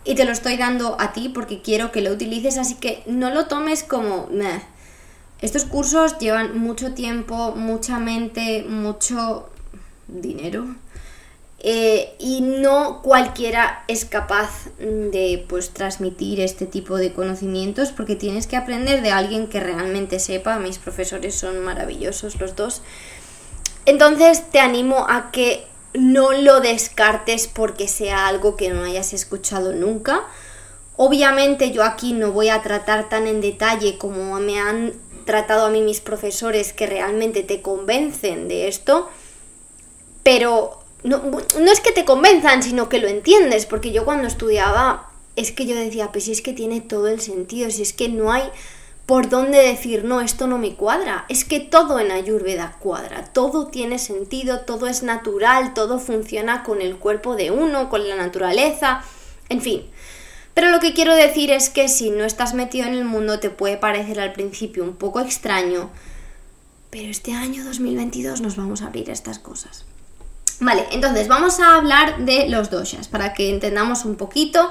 y 0.05 0.15
te 0.15 0.25
lo 0.25 0.33
estoy 0.33 0.57
dando 0.57 0.97
a 1.01 1.13
ti 1.13 1.29
porque 1.29 1.63
quiero 1.63 1.93
que 1.93 2.03
lo 2.03 2.13
utilices, 2.13 2.59
así 2.59 2.77
que 2.77 3.03
no 3.07 3.31
lo 3.31 3.47
tomes 3.47 3.83
como... 3.83 4.29
Estos 5.41 5.65
cursos 5.65 6.19
llevan 6.19 6.57
mucho 6.57 6.95
tiempo, 6.95 7.55
mucha 7.57 7.99
mente, 7.99 8.65
mucho 8.69 9.51
dinero 10.07 10.67
eh, 11.65 12.17
y 12.19 12.41
no 12.41 13.03
cualquiera 13.03 13.85
es 13.87 14.05
capaz 14.05 14.67
de 14.81 15.45
pues 15.49 15.71
transmitir 15.71 16.41
este 16.41 16.67
tipo 16.67 16.97
de 16.97 17.13
conocimientos 17.13 17.93
porque 17.93 18.17
tienes 18.17 18.49
que 18.49 18.57
aprender 18.57 19.01
de 19.01 19.13
alguien 19.13 19.47
que 19.47 19.61
realmente 19.61 20.19
sepa. 20.19 20.59
Mis 20.59 20.79
profesores 20.79 21.37
son 21.37 21.61
maravillosos 21.61 22.41
los 22.41 22.57
dos. 22.57 22.83
Entonces 23.87 24.51
te 24.51 24.59
animo 24.59 25.07
a 25.09 25.31
que 25.31 25.65
no 25.95 26.33
lo 26.33 26.61
descartes 26.61 27.47
porque 27.47 27.87
sea 27.87 28.27
algo 28.27 28.57
que 28.57 28.71
no 28.71 28.83
hayas 28.83 29.13
escuchado 29.13 29.73
nunca. 29.73 30.25
Obviamente 30.97 31.71
yo 31.71 31.85
aquí 31.85 32.13
no 32.13 32.33
voy 32.33 32.49
a 32.49 32.63
tratar 32.63 33.09
tan 33.09 33.29
en 33.29 33.41
detalle 33.41 33.99
como 33.99 34.39
me 34.41 34.59
han 34.59 34.95
tratado 35.27 35.67
a 35.67 35.71
mí 35.71 35.81
mis 35.81 36.01
profesores 36.01 36.73
que 36.73 36.89
realmente 36.89 37.45
te 37.45 37.63
convencen 37.63 38.49
de 38.49 38.67
esto, 38.67 39.09
pero 40.25 40.82
no, 41.05 41.19
no 41.19 41.73
es 41.73 41.81
que 41.81 41.93
te 41.93 42.05
convenzan, 42.05 42.63
sino 42.63 42.89
que 42.89 42.99
lo 42.99 43.09
entiendes, 43.09 43.67
porque 43.67 43.93
yo 43.93 44.05
cuando 44.05 44.29
estudiaba 44.29 45.11
es 45.37 45.53
que 45.53 45.67
yo 45.67 45.75
decía, 45.75 46.13
pues 46.13 46.25
si 46.25 46.33
es 46.33 46.43
que 46.43 46.53
tiene 46.53 46.81
todo 46.81 47.09
el 47.09 47.21
sentido, 47.21 47.71
si 47.71 47.83
es 47.83 47.93
que 47.93 48.09
no 48.09 48.33
hay 48.33 48.45
por 49.07 49.29
dónde 49.29 49.59
decir, 49.59 50.05
no, 50.05 50.21
esto 50.21 50.47
no 50.47 50.59
me 50.59 50.75
cuadra. 50.75 51.27
Es 51.29 51.45
que 51.45 51.61
todo 51.61 51.99
en 51.99 52.11
Ayurveda 52.13 52.77
cuadra, 52.79 53.25
todo 53.25 53.67
tiene 53.67 53.99
sentido, 53.99 54.61
todo 54.61 54.87
es 54.87 55.03
natural, 55.03 55.75
todo 55.75 55.99
funciona 55.99 56.63
con 56.63 56.81
el 56.81 56.97
cuerpo 56.97 57.35
de 57.35 57.51
uno, 57.51 57.89
con 57.89 58.09
la 58.09 58.17
naturaleza, 58.17 59.03
en 59.49 59.61
fin. 59.61 59.83
Pero 60.55 60.71
lo 60.71 60.81
que 60.81 60.95
quiero 60.95 61.15
decir 61.15 61.51
es 61.51 61.69
que 61.69 61.89
si 61.89 62.11
no 62.11 62.25
estás 62.25 62.55
metido 62.55 62.87
en 62.87 62.95
el 62.95 63.05
mundo 63.05 63.41
te 63.41 63.51
puede 63.51 63.77
parecer 63.77 64.21
al 64.21 64.33
principio 64.33 64.85
un 64.85 64.97
poco 64.97 65.21
extraño, 65.21 65.91
pero 66.91 67.09
este 67.09 67.33
año 67.33 67.65
2022 67.65 68.41
nos 68.41 68.57
vamos 68.57 68.83
a 68.83 68.87
abrir 68.87 69.11
a 69.11 69.15
estas 69.15 69.39
cosas. 69.39 69.87
Vale, 70.61 70.87
entonces 70.93 71.29
vamos 71.29 71.61
a 71.61 71.77
hablar 71.77 72.25
de 72.25 72.49
los 72.49 72.71
doshas 72.71 73.09
para 73.09 73.35
que 73.35 73.51
entendamos 73.51 74.05
un 74.05 74.17
poquito. 74.17 74.71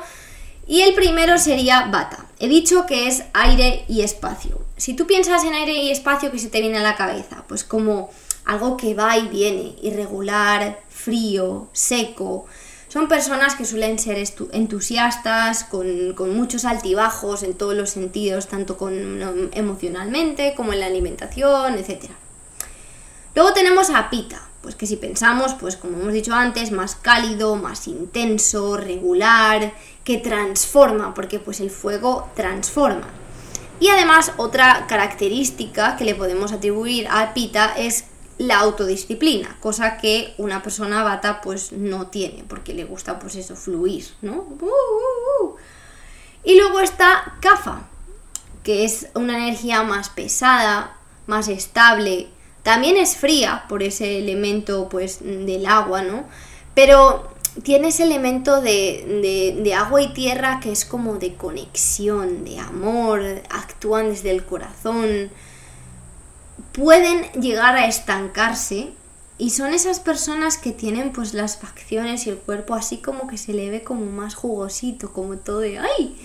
Y 0.68 0.82
el 0.82 0.94
primero 0.94 1.38
sería 1.38 1.88
bata. 1.88 2.26
He 2.40 2.48
dicho 2.48 2.86
que 2.86 3.08
es 3.08 3.24
aire 3.34 3.84
y 3.88 4.02
espacio. 4.02 4.62
Si 4.78 4.94
tú 4.94 5.06
piensas 5.06 5.44
en 5.44 5.54
aire 5.54 5.74
y 5.74 5.92
espacio, 5.92 6.32
¿qué 6.32 6.40
se 6.40 6.50
te 6.50 6.62
viene 6.62 6.78
a 6.78 6.84
la 6.84 6.96
cabeza? 6.96 7.44
Pues 7.48 7.64
como 7.64 8.10
algo 8.46 8.78
que 8.78 8.94
va 8.94 9.18
y 9.18 9.28
viene, 9.28 9.76
irregular, 9.82 10.80
frío, 10.90 11.68
seco. 11.74 12.46
Son 12.88 13.08
personas 13.08 13.56
que 13.56 13.66
suelen 13.66 14.00
ser 14.00 14.18
entusiastas, 14.52 15.64
con, 15.64 16.14
con, 16.14 16.36
muchos 16.36 16.66
altibajos 16.66 17.44
en 17.44 17.54
todos 17.54 17.74
los 17.74 17.90
sentidos, 17.90 18.48
tanto 18.48 18.78
con, 18.78 19.52
emocionalmente 19.54 20.54
como 20.56 20.74
en 20.74 20.82
la 20.82 20.88
alimentación, 20.88 21.76
etc. 21.76 22.12
Luego 23.34 23.54
tenemos 23.54 23.90
a 23.92 24.10
Pita, 24.10 24.42
pues 24.62 24.76
que 24.76 24.86
si 24.88 24.96
pensamos, 24.96 25.54
pues 25.56 25.76
como 25.76 26.00
hemos 26.00 26.14
dicho 26.14 26.34
antes, 26.34 26.72
más 26.72 26.96
cálido, 26.96 27.56
más 27.56 27.88
intenso, 27.88 28.78
regular, 28.78 29.74
que 30.04 30.18
transforma, 30.18 31.14
porque 31.14 31.40
pues 31.40 31.60
el 31.60 31.70
fuego 31.70 32.30
transforma. 32.36 33.08
Y 33.80 33.90
además 33.90 34.34
otra 34.38 34.86
característica 34.88 35.96
que 35.98 36.06
le 36.06 36.16
podemos 36.16 36.52
atribuir 36.52 37.08
a 37.10 37.34
Pita 37.34 37.74
es 37.76 38.06
la 38.38 38.60
autodisciplina, 38.60 39.58
cosa 39.60 39.98
que 39.98 40.34
una 40.38 40.64
persona 40.64 41.04
bata 41.04 41.42
pues 41.42 41.72
no 41.72 42.08
tiene, 42.08 42.44
porque 42.48 42.74
le 42.74 42.86
gusta 42.86 43.20
pues 43.20 43.36
eso, 43.36 43.56
fluir, 43.56 44.06
¿no? 44.22 44.34
Uh, 44.34 44.66
uh, 44.66 45.46
uh. 45.46 45.56
Y 46.44 46.56
luego 46.58 46.80
está 46.80 47.36
Kafa, 47.40 47.84
que 48.64 48.84
es 48.84 49.08
una 49.14 49.38
energía 49.38 49.84
más 49.84 50.10
pesada, 50.10 50.96
más 51.28 51.48
estable, 51.48 52.30
también 52.64 52.98
es 52.98 53.16
fría 53.16 53.66
por 53.68 53.84
ese 53.84 54.20
elemento 54.20 54.88
pues 54.90 55.20
del 55.22 55.66
agua, 55.66 56.04
¿no? 56.04 56.26
Pero 56.76 57.32
tiene 57.64 57.90
ese 57.90 58.04
elemento 58.04 58.62
de, 58.62 59.60
de, 59.62 59.74
agua 59.74 60.02
y 60.02 60.14
tierra 60.14 60.60
que 60.62 60.72
es 60.72 60.86
como 60.86 61.18
de 61.18 61.36
conexión, 61.36 62.46
de 62.46 62.60
amor, 62.60 63.22
actúan 63.50 64.10
desde 64.10 64.32
el 64.32 64.46
corazón, 64.46 65.30
pueden 66.72 67.24
llegar 67.34 67.76
a 67.76 67.88
estancarse 67.88 68.94
y 69.38 69.50
son 69.50 69.74
esas 69.74 70.00
personas 70.00 70.58
que 70.58 70.72
tienen 70.72 71.12
pues 71.12 71.34
las 71.34 71.58
facciones 71.58 72.26
y 72.26 72.30
el 72.30 72.38
cuerpo 72.38 72.76
así 72.76 72.98
como 72.98 73.28
que 73.28 73.38
se 73.38 73.54
le 73.54 73.70
ve 73.70 73.84
como 73.84 74.06
más 74.06 74.36
jugosito, 74.36 75.12
como 75.12 75.38
todo 75.38 75.60
de 75.60 75.80
¡ay! 75.80 76.16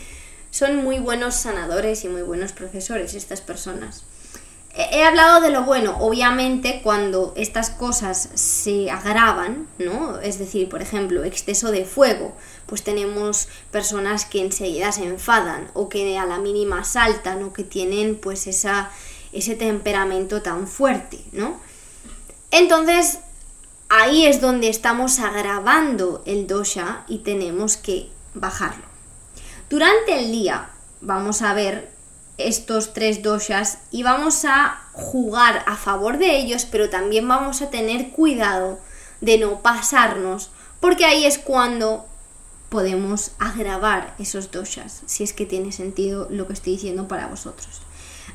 Son 0.51 0.77
muy 0.85 0.99
buenos 1.01 1.35
sanadores 1.35 2.05
y 2.05 2.09
muy 2.09 2.23
buenos 2.23 2.53
profesores 2.53 3.15
estas 3.15 3.41
personas. 3.41 4.05
He 4.79 5.03
hablado 5.03 5.41
de 5.41 5.49
lo 5.49 5.63
bueno, 5.63 5.97
obviamente 6.01 6.83
cuando 6.83 7.33
estas 7.35 7.71
cosas 7.71 8.29
se 8.35 8.91
agravan, 8.91 9.67
¿no? 9.79 10.21
Es 10.21 10.39
decir, 10.39 10.69
por 10.69 10.83
ejemplo, 10.83 11.25
exceso 11.25 11.71
de 11.73 11.87
fuego, 11.87 12.37
pues 12.67 12.83
tenemos 12.83 13.49
personas 13.71 14.27
que 14.27 14.43
enseguida 14.43 14.93
se 14.93 15.05
enfadan 15.05 15.71
o 15.73 15.89
que 15.89 16.19
a 16.19 16.27
la 16.27 16.37
mínima 16.39 16.85
saltan 16.85 17.43
o 17.43 17.55
que 17.55 17.65
tienen 17.65 18.17
pues 18.17 18.47
esa, 18.47 18.91
ese 19.33 19.55
temperamento 19.55 20.43
tan 20.43 20.69
fuerte, 20.69 21.25
¿no? 21.33 21.59
Entonces, 22.51 23.21
ahí 23.89 24.27
es 24.27 24.43
donde 24.43 24.69
estamos 24.69 25.21
agravando 25.21 26.23
el 26.27 26.47
dosha 26.47 27.05
y 27.09 27.19
tenemos 27.19 27.79
que 27.79 28.11
bajarlo. 28.35 28.85
Durante 29.71 30.19
el 30.19 30.31
día 30.33 30.69
vamos 31.01 31.41
a 31.41 31.55
ver 31.55 31.96
estos 32.39 32.93
tres 32.93 33.23
doshas 33.23 33.79
y 33.91 34.03
vamos 34.03 34.45
a 34.45 34.83
jugar 34.93 35.65
a 35.67 35.77
favor 35.77 36.19
de 36.19 36.37
ellos, 36.37 36.67
pero 36.71 36.91
también 36.91 37.27
vamos 37.27 37.63
a 37.63 37.71
tener 37.71 38.11
cuidado 38.11 38.79
de 39.21 39.39
no 39.39 39.63
pasarnos, 39.63 40.51
porque 40.81 41.05
ahí 41.05 41.25
es 41.25 41.39
cuando 41.39 42.07
podemos 42.69 43.33
agravar 43.39 44.15
esos 44.19 44.51
doshas, 44.51 45.03
si 45.07 45.25
es 45.25 45.33
que 45.33 45.47
tiene 45.47 45.73
sentido 45.73 46.29
lo 46.31 46.47
que 46.47 46.53
estoy 46.53 46.75
diciendo 46.75 47.09
para 47.09 47.29
vosotros. 47.29 47.81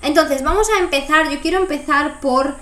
Entonces, 0.01 0.43
vamos 0.43 0.67
a 0.69 0.79
empezar, 0.79 1.29
yo 1.29 1.41
quiero 1.41 1.59
empezar 1.59 2.19
por 2.19 2.55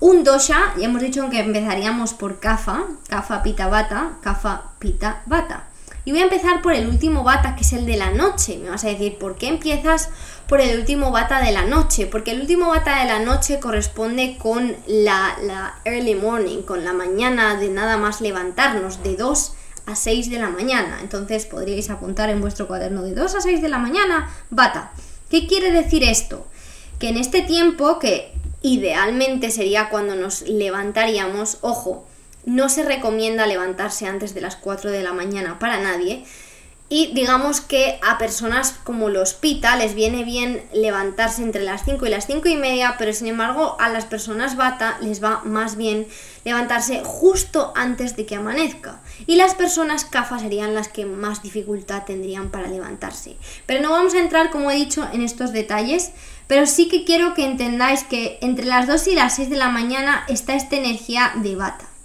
un 0.00 0.24
dosha, 0.24 0.74
ya 0.78 0.86
hemos 0.86 1.02
dicho 1.02 1.28
que 1.30 1.40
empezaríamos 1.40 2.14
por 2.14 2.40
kafa, 2.40 2.84
kafa 3.08 3.42
pita 3.42 3.68
bata, 3.68 4.18
kafa 4.22 4.72
pita 4.78 5.22
bata. 5.26 5.68
Y 6.06 6.12
voy 6.12 6.20
a 6.20 6.24
empezar 6.24 6.62
por 6.62 6.72
el 6.72 6.86
último 6.86 7.24
bata, 7.24 7.56
que 7.56 7.62
es 7.62 7.72
el 7.72 7.84
de 7.84 7.96
la 7.96 8.12
noche. 8.12 8.58
Me 8.58 8.70
vas 8.70 8.84
a 8.84 8.88
decir, 8.88 9.18
¿por 9.18 9.36
qué 9.36 9.48
empiezas 9.48 10.08
por 10.46 10.60
el 10.60 10.78
último 10.78 11.10
bata 11.10 11.42
de 11.42 11.50
la 11.50 11.64
noche? 11.64 12.06
Porque 12.06 12.30
el 12.30 12.42
último 12.42 12.68
bata 12.68 13.00
de 13.00 13.06
la 13.06 13.18
noche 13.18 13.58
corresponde 13.58 14.38
con 14.38 14.76
la, 14.86 15.80
early 15.84 16.14
morning, 16.14 16.62
con 16.62 16.84
la 16.84 16.92
mañana 16.92 17.56
de 17.56 17.70
nada 17.70 17.96
más 17.96 18.20
levantarnos, 18.20 19.02
de 19.02 19.16
2 19.16 19.54
a 19.86 19.96
6 19.96 20.30
de 20.30 20.38
la 20.38 20.48
mañana. 20.48 21.00
Entonces 21.00 21.44
podríais 21.44 21.90
apuntar 21.90 22.30
en 22.30 22.40
vuestro 22.40 22.68
cuaderno 22.68 23.02
de 23.02 23.12
2 23.12 23.34
a 23.34 23.40
6 23.40 23.60
de 23.60 23.68
la 23.68 23.78
mañana, 23.78 24.30
bata. 24.48 24.92
¿Qué 25.28 25.48
quiere 25.48 25.72
decir 25.72 26.04
esto? 26.04 26.46
Que 27.00 27.08
en 27.08 27.16
este 27.16 27.42
tiempo, 27.42 27.98
que 27.98 28.32
idealmente 28.62 29.50
sería 29.50 29.88
cuando 29.88 30.14
nos 30.14 30.42
levantaríamos, 30.42 31.58
ojo, 31.62 32.06
no 32.46 32.68
se 32.68 32.84
recomienda 32.84 33.46
levantarse 33.46 34.06
antes 34.06 34.32
de 34.32 34.40
las 34.40 34.56
4 34.56 34.90
de 34.90 35.02
la 35.02 35.12
mañana 35.12 35.58
para 35.58 35.78
nadie. 35.78 36.24
Y 36.88 37.12
digamos 37.14 37.60
que 37.60 37.98
a 38.00 38.16
personas 38.16 38.76
como 38.84 39.08
los 39.08 39.34
pita 39.34 39.74
les 39.74 39.96
viene 39.96 40.22
bien 40.22 40.62
levantarse 40.72 41.42
entre 41.42 41.64
las 41.64 41.84
5 41.84 42.06
y 42.06 42.10
las 42.10 42.28
5 42.28 42.48
y 42.48 42.54
media, 42.54 42.94
pero 42.96 43.12
sin 43.12 43.26
embargo 43.26 43.76
a 43.80 43.88
las 43.88 44.04
personas 44.04 44.54
bata 44.54 44.96
les 45.00 45.22
va 45.22 45.42
más 45.44 45.76
bien 45.76 46.06
levantarse 46.44 47.02
justo 47.04 47.72
antes 47.74 48.14
de 48.14 48.24
que 48.24 48.36
amanezca. 48.36 49.00
Y 49.26 49.34
las 49.34 49.56
personas 49.56 50.04
kafa 50.04 50.38
serían 50.38 50.76
las 50.76 50.86
que 50.86 51.06
más 51.06 51.42
dificultad 51.42 52.04
tendrían 52.04 52.50
para 52.52 52.68
levantarse. 52.68 53.34
Pero 53.66 53.82
no 53.82 53.90
vamos 53.90 54.14
a 54.14 54.20
entrar, 54.20 54.50
como 54.50 54.70
he 54.70 54.76
dicho, 54.76 55.08
en 55.12 55.22
estos 55.22 55.52
detalles, 55.52 56.12
pero 56.46 56.66
sí 56.66 56.86
que 56.86 57.04
quiero 57.04 57.34
que 57.34 57.44
entendáis 57.44 58.04
que 58.04 58.38
entre 58.42 58.64
las 58.64 58.86
2 58.86 59.08
y 59.08 59.14
las 59.16 59.34
6 59.34 59.50
de 59.50 59.56
la 59.56 59.70
mañana 59.70 60.24
está 60.28 60.54
esta 60.54 60.76
energía 60.76 61.32
de 61.34 61.56
bata 61.56 61.95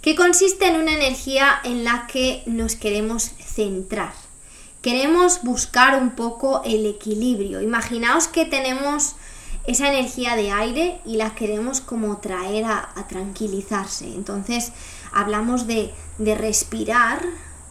que 0.00 0.14
consiste 0.14 0.66
en 0.66 0.76
una 0.76 0.94
energía 0.94 1.60
en 1.64 1.84
la 1.84 2.06
que 2.06 2.42
nos 2.46 2.76
queremos 2.76 3.32
centrar. 3.44 4.12
Queremos 4.82 5.42
buscar 5.42 6.00
un 6.00 6.10
poco 6.12 6.62
el 6.64 6.86
equilibrio. 6.86 7.60
Imaginaos 7.60 8.28
que 8.28 8.46
tenemos 8.46 9.16
esa 9.66 9.88
energía 9.88 10.36
de 10.36 10.50
aire 10.50 11.00
y 11.04 11.16
la 11.16 11.34
queremos 11.34 11.82
como 11.82 12.16
traer 12.18 12.64
a, 12.64 12.88
tranquilizarse. 13.08 14.06
Entonces 14.06 14.72
hablamos 15.12 15.66
de, 15.66 15.92
de 16.18 16.34
respirar 16.34 17.20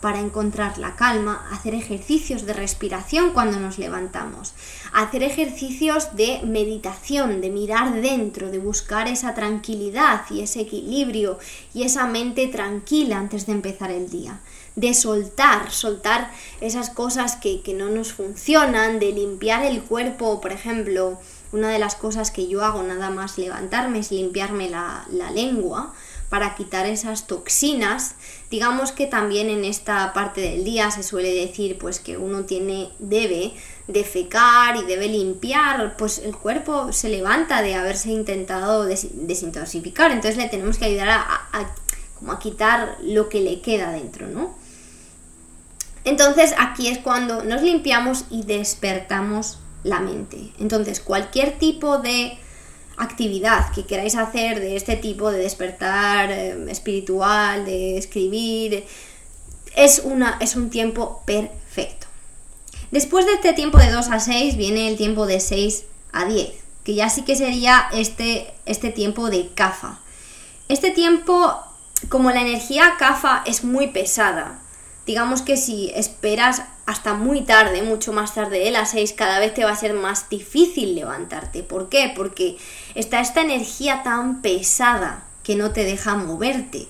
para 0.01 0.19
encontrar 0.19 0.77
la 0.77 0.95
calma, 0.95 1.47
hacer 1.51 1.75
ejercicios 1.75 2.45
de 2.45 2.53
respiración 2.53 3.31
cuando 3.31 3.59
nos 3.59 3.77
levantamos, 3.77 4.53
hacer 4.93 5.23
ejercicios 5.23 6.15
de 6.15 6.41
meditación, 6.43 7.41
de 7.41 7.49
mirar 7.49 8.01
dentro, 8.01 8.49
de 8.49 8.59
buscar 8.59 9.07
esa 9.07 9.33
tranquilidad 9.33 10.21
y 10.29 10.41
ese 10.41 10.61
equilibrio 10.61 11.37
y 11.73 11.83
esa 11.83 12.07
mente 12.07 12.47
tranquila 12.47 13.17
antes 13.17 13.45
de 13.45 13.53
empezar 13.53 13.91
el 13.91 14.09
día, 14.09 14.39
de 14.75 14.93
soltar, 14.93 15.71
soltar 15.71 16.31
esas 16.61 16.89
cosas 16.89 17.35
que, 17.35 17.61
no 17.69 17.89
nos 17.89 18.13
funcionan, 18.13 18.99
de 18.99 19.11
limpiar 19.11 19.63
el 19.63 19.81
cuerpo, 19.83 20.41
por 20.41 20.51
ejemplo, 20.51 21.19
una 21.51 21.69
de 21.69 21.79
las 21.79 21.95
cosas 21.95 22.31
que 22.31 22.47
yo 22.47 22.63
hago 22.63 22.81
nada 22.83 23.09
más 23.09 23.37
levantarme 23.37 23.99
es 23.99 24.11
limpiarme 24.11 24.69
la, 24.69 25.05
la 25.11 25.31
lengua, 25.31 25.93
para 26.29 26.55
quitar 26.55 26.85
esas 26.85 27.27
toxinas. 27.27 28.15
Digamos 28.51 28.91
que 28.91 29.07
también 29.07 29.49
en 29.49 29.65
esta 29.65 30.13
parte 30.13 30.41
del 30.41 30.63
día 30.63 30.91
se 30.91 31.03
suele 31.03 31.33
decir 31.33 31.77
pues 31.77 31.99
que 31.99 32.17
uno 32.17 32.45
tiene 32.45 32.89
debe 32.99 33.53
defecar 33.87 34.75
y 34.77 34.85
debe 34.85 35.07
limpiar, 35.07 35.97
pues 35.97 36.19
el 36.19 36.35
cuerpo 36.35 36.93
se 36.93 37.09
levanta 37.09 37.63
de 37.63 37.73
haberse 37.73 38.11
intentado 38.11 38.85
desintoxicar, 38.85 40.11
entonces 40.11 40.37
le 40.37 40.47
tenemos 40.47 40.77
que 40.77 40.85
ayudar 40.85 41.09
a, 41.09 41.73
como 42.19 42.31
a 42.31 42.39
quitar 42.39 42.97
lo 43.01 43.29
que 43.29 43.41
le 43.41 43.61
queda 43.61 43.91
dentro, 43.91 44.27
¿no? 44.27 44.55
Entonces 46.05 46.53
aquí 46.57 46.87
es 46.87 46.99
cuando 46.99 47.43
nos 47.43 47.63
limpiamos 47.63 48.25
y 48.29 48.43
despertamos 48.43 49.57
la 49.83 49.99
mente. 49.99 50.53
Entonces 50.59 50.99
cualquier 50.99 51.57
tipo 51.57 51.97
de 51.97 52.37
actividad 52.99 53.71
que 53.71 53.85
queráis 53.85 54.15
hacer 54.15 54.59
de 54.59 54.75
este 54.75 54.95
tipo, 54.95 55.31
de 55.31 55.39
despertar 55.39 56.31
eh, 56.31 56.65
espiritual, 56.69 57.65
de 57.65 57.97
escribir, 57.97 58.85
es, 59.75 60.01
una, 60.03 60.37
es 60.41 60.55
un 60.55 60.69
tiempo 60.69 61.23
perfecto. 61.25 62.07
Después 62.91 63.25
de 63.25 63.33
este 63.33 63.53
tiempo 63.53 63.77
de 63.77 63.91
2 63.91 64.09
a 64.09 64.19
6 64.19 64.57
viene 64.57 64.89
el 64.89 64.97
tiempo 64.97 65.25
de 65.25 65.39
6 65.39 65.85
a 66.11 66.25
10, 66.25 66.49
que 66.83 66.95
ya 66.95 67.09
sí 67.09 67.23
que 67.23 67.35
sería 67.35 67.87
este, 67.93 68.53
este 68.65 68.89
tiempo 68.89 69.29
de 69.29 69.47
CAFA. 69.53 69.99
Este 70.67 70.91
tiempo, 70.91 71.55
como 72.09 72.31
la 72.31 72.41
energía 72.41 72.95
CAFA 72.99 73.43
es 73.45 73.63
muy 73.63 73.87
pesada, 73.87 74.59
digamos 75.05 75.41
que 75.41 75.57
si 75.57 75.91
esperas 75.95 76.63
hasta 76.89 77.13
muy 77.13 77.41
tarde, 77.41 77.83
mucho 77.83 78.13
más 78.13 78.33
tarde 78.33 78.57
de 78.57 78.71
las 78.71 78.91
6, 78.91 79.13
cada 79.13 79.37
vez 79.37 79.53
te 79.53 79.63
va 79.63 79.71
a 79.71 79.75
ser 79.75 79.93
más 79.93 80.27
difícil 80.27 80.95
levantarte. 80.95 81.61
¿Por 81.61 81.87
qué? 81.87 82.11
Porque 82.15 82.57
está 82.95 83.19
esta 83.21 83.41
energía 83.41 84.01
tan 84.01 84.41
pesada 84.41 85.23
que 85.43 85.55
no 85.55 85.71
te 85.71 85.83
deja 85.83 86.15
moverte. 86.15 86.87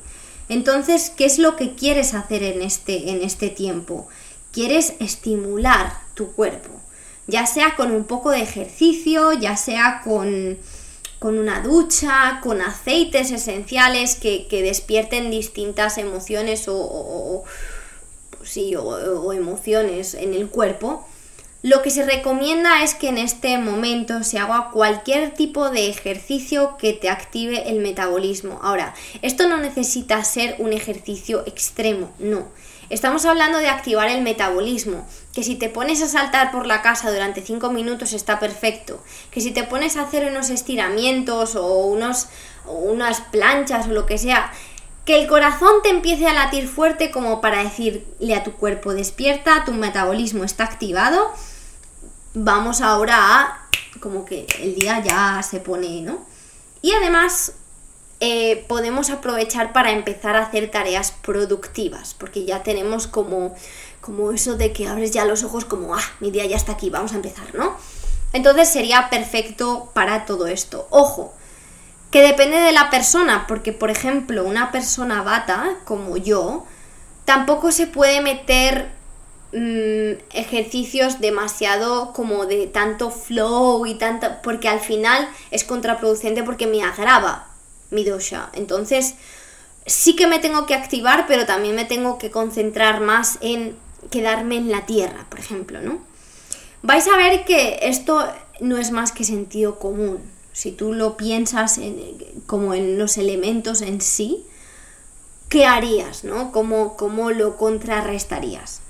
Entonces, 0.47 1.09
¿qué 1.09 1.25
es 1.25 1.37
lo 1.37 1.57
que 1.57 1.75
quieres 1.75 2.13
hacer 2.13 2.43
en 2.43 2.61
este, 2.61 3.11
en 3.11 3.21
este 3.21 3.49
tiempo? 3.49 4.07
Quieres 4.53 4.93
estimular 5.01 5.91
tu 6.13 6.31
cuerpo, 6.31 6.69
ya 7.27 7.45
sea 7.45 7.75
con 7.75 7.91
un 7.91 8.05
poco 8.05 8.31
de 8.31 8.41
ejercicio, 8.41 9.33
ya 9.33 9.57
sea 9.57 9.99
con, 10.05 10.57
con 11.19 11.37
una 11.37 11.59
ducha, 11.59 12.39
con 12.41 12.61
aceites 12.61 13.31
esenciales 13.31 14.15
que, 14.15 14.47
despierten 14.49 15.29
distintas 15.29 15.97
emociones 15.97 16.69
o 16.69 17.43
sí, 18.43 18.75
o, 18.75 19.33
emociones 19.33 20.13
en 20.13 20.33
el 20.33 20.49
cuerpo, 20.49 21.05
lo 21.61 21.81
que 21.81 21.91
se 21.91 22.05
recomienda 22.05 22.83
es 22.83 22.95
que 22.95 23.09
en 23.09 23.17
este 23.17 23.57
momento 23.57 24.23
se 24.23 24.39
haga 24.39 24.69
cualquier 24.71 25.33
tipo 25.33 25.69
de 25.69 25.89
ejercicio 25.89 26.77
que 26.77 26.93
te 26.93 27.09
active 27.09 27.69
el 27.69 27.79
metabolismo. 27.79 28.59
Ahora, 28.61 28.93
esto 29.21 29.47
no 29.49 29.57
necesita 29.57 30.23
ser 30.23 30.55
un 30.59 30.71
ejercicio 30.71 31.43
extremo, 31.45 32.11
no. 32.17 32.47
Estamos 32.89 33.25
hablando 33.25 33.59
de 33.59 33.67
activar 33.67 34.09
el 34.09 34.21
metabolismo, 34.21 35.05
que 35.31 35.43
si 35.43 35.55
te 35.55 35.69
pones 35.69 36.01
a 36.01 36.07
saltar 36.07 36.51
por 36.51 36.65
la 36.65 36.81
casa 36.81 37.11
durante 37.11 37.41
5 37.41 37.69
minutos 37.69 38.13
está 38.13 38.39
perfecto, 38.39 39.03
que 39.29 39.41
si 39.41 39.51
te 39.51 39.63
pones 39.63 39.95
a 39.95 40.03
hacer 40.03 40.25
unos 40.31 40.49
estiramientos 40.49 41.55
o, 41.55 41.85
unos, 41.85 42.29
o 42.65 42.73
unas 42.73 43.21
planchas 43.21 43.87
o 43.87 43.91
lo 43.91 44.07
que 44.07 44.17
sea, 44.17 44.51
que 45.05 45.21
el 45.21 45.27
corazón 45.27 45.81
te 45.81 45.89
empiece 45.89 46.27
a 46.27 46.33
latir 46.33 46.67
fuerte 46.67 47.11
como 47.11 47.41
para 47.41 47.63
decirle 47.63 48.35
a 48.35 48.43
tu 48.43 48.53
cuerpo 48.53 48.93
despierta, 48.93 49.65
tu 49.65 49.73
metabolismo 49.73 50.43
está 50.43 50.65
activado, 50.65 51.31
vamos 52.33 52.81
ahora 52.81 53.17
a 53.17 53.69
como 53.99 54.25
que 54.25 54.45
el 54.61 54.75
día 54.75 55.01
ya 55.03 55.41
se 55.43 55.59
pone, 55.59 56.01
¿no? 56.01 56.19
Y 56.81 56.91
además 56.93 57.53
eh, 58.21 58.65
podemos 58.67 59.09
aprovechar 59.09 59.73
para 59.73 59.91
empezar 59.91 60.35
a 60.35 60.43
hacer 60.43 60.69
tareas 60.71 61.11
productivas, 61.11 62.13
porque 62.13 62.45
ya 62.45 62.63
tenemos 62.63 63.07
como, 63.07 63.55
como 64.01 64.31
eso 64.31 64.55
de 64.55 64.73
que 64.73 64.87
abres 64.87 65.11
ya 65.11 65.25
los 65.25 65.43
ojos 65.43 65.65
como, 65.65 65.95
ah, 65.95 66.03
mi 66.19 66.31
día 66.31 66.45
ya 66.45 66.55
está 66.55 66.73
aquí, 66.73 66.89
vamos 66.89 67.13
a 67.13 67.15
empezar, 67.15 67.55
¿no? 67.55 67.75
Entonces 68.31 68.69
sería 68.69 69.09
perfecto 69.09 69.89
para 69.93 70.25
todo 70.25 70.47
esto. 70.47 70.87
Ojo, 70.91 71.33
que 72.11 72.21
depende 72.21 72.57
de 72.57 72.71
la 72.71 72.89
persona, 72.89 73.45
porque 73.47 73.73
por 73.73 73.91
ejemplo 73.91 74.43
una 74.43 74.71
persona 74.71 75.21
bata 75.21 75.75
como 75.85 76.17
yo, 76.17 76.65
tampoco 77.25 77.71
se 77.71 77.85
puede 77.85 78.21
meter 78.21 78.89
mm, 79.53 80.21
ejercicios 80.33 81.21
demasiado 81.21 82.13
como 82.13 82.45
de 82.45 82.67
tanto 82.67 83.11
flow 83.11 83.85
y 83.85 83.95
tanto, 83.95 84.27
porque 84.41 84.67
al 84.67 84.79
final 84.79 85.29
es 85.51 85.63
contraproducente 85.63 86.43
porque 86.43 86.65
me 86.65 86.83
agrava 86.83 87.47
mi 87.91 88.03
dosha. 88.03 88.49
Entonces, 88.53 89.15
sí 89.85 90.15
que 90.15 90.27
me 90.27 90.39
tengo 90.39 90.65
que 90.65 90.75
activar, 90.75 91.25
pero 91.27 91.45
también 91.45 91.75
me 91.75 91.85
tengo 91.85 92.17
que 92.17 92.31
concentrar 92.31 93.01
más 93.01 93.37
en 93.41 93.75
quedarme 94.09 94.57
en 94.57 94.71
la 94.71 94.85
tierra, 94.85 95.25
por 95.29 95.39
ejemplo, 95.39 95.81
¿no? 95.81 95.99
Vais 96.81 97.07
a 97.07 97.17
ver 97.17 97.45
que 97.45 97.79
esto 97.83 98.25
no 98.61 98.77
es 98.77 98.91
más 98.91 99.11
que 99.11 99.23
sentido 99.23 99.79
común. 99.79 100.19
Si 100.59 100.73
tú 100.73 100.91
lo 100.91 101.15
piensas 101.15 101.79
como 102.45 102.73
en 102.73 102.97
los 102.97 103.17
elementos 103.17 103.81
en 103.81 104.01
sí, 104.01 104.45
¿qué 105.47 105.65
harías, 105.65 106.25
no? 106.25 106.51
¿Cómo, 106.51 106.97
cómo 106.97 107.31
lo 107.31 107.55
contrarrestarías? 107.55 108.81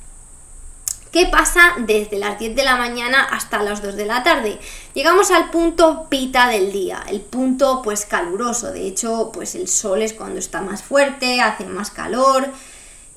¿Qué 1.12 1.28
pasa 1.28 1.76
desde 1.78 2.18
las 2.18 2.40
10 2.40 2.56
de 2.56 2.64
la 2.64 2.76
mañana 2.76 3.22
hasta 3.22 3.62
las 3.62 3.84
2 3.84 3.98
de 3.98 4.08
la 4.08 4.24
tarde? 4.24 4.58
Llegamos 4.96 5.30
al 5.30 5.52
punto 5.52 6.08
pita 6.10 6.48
del 6.48 6.72
día, 6.72 7.04
el 7.08 7.22
punto 7.22 7.84
pues 7.84 8.08
caluroso. 8.08 8.72
De 8.72 8.88
hecho, 8.88 9.30
pues 9.32 9.54
el 9.54 9.68
sol 9.68 10.02
es 10.02 10.14
cuando 10.14 10.40
está 10.40 10.64
más 10.64 10.82
fuerte, 10.82 11.40
hace 11.40 11.66
más 11.66 11.92
calor. 11.92 12.48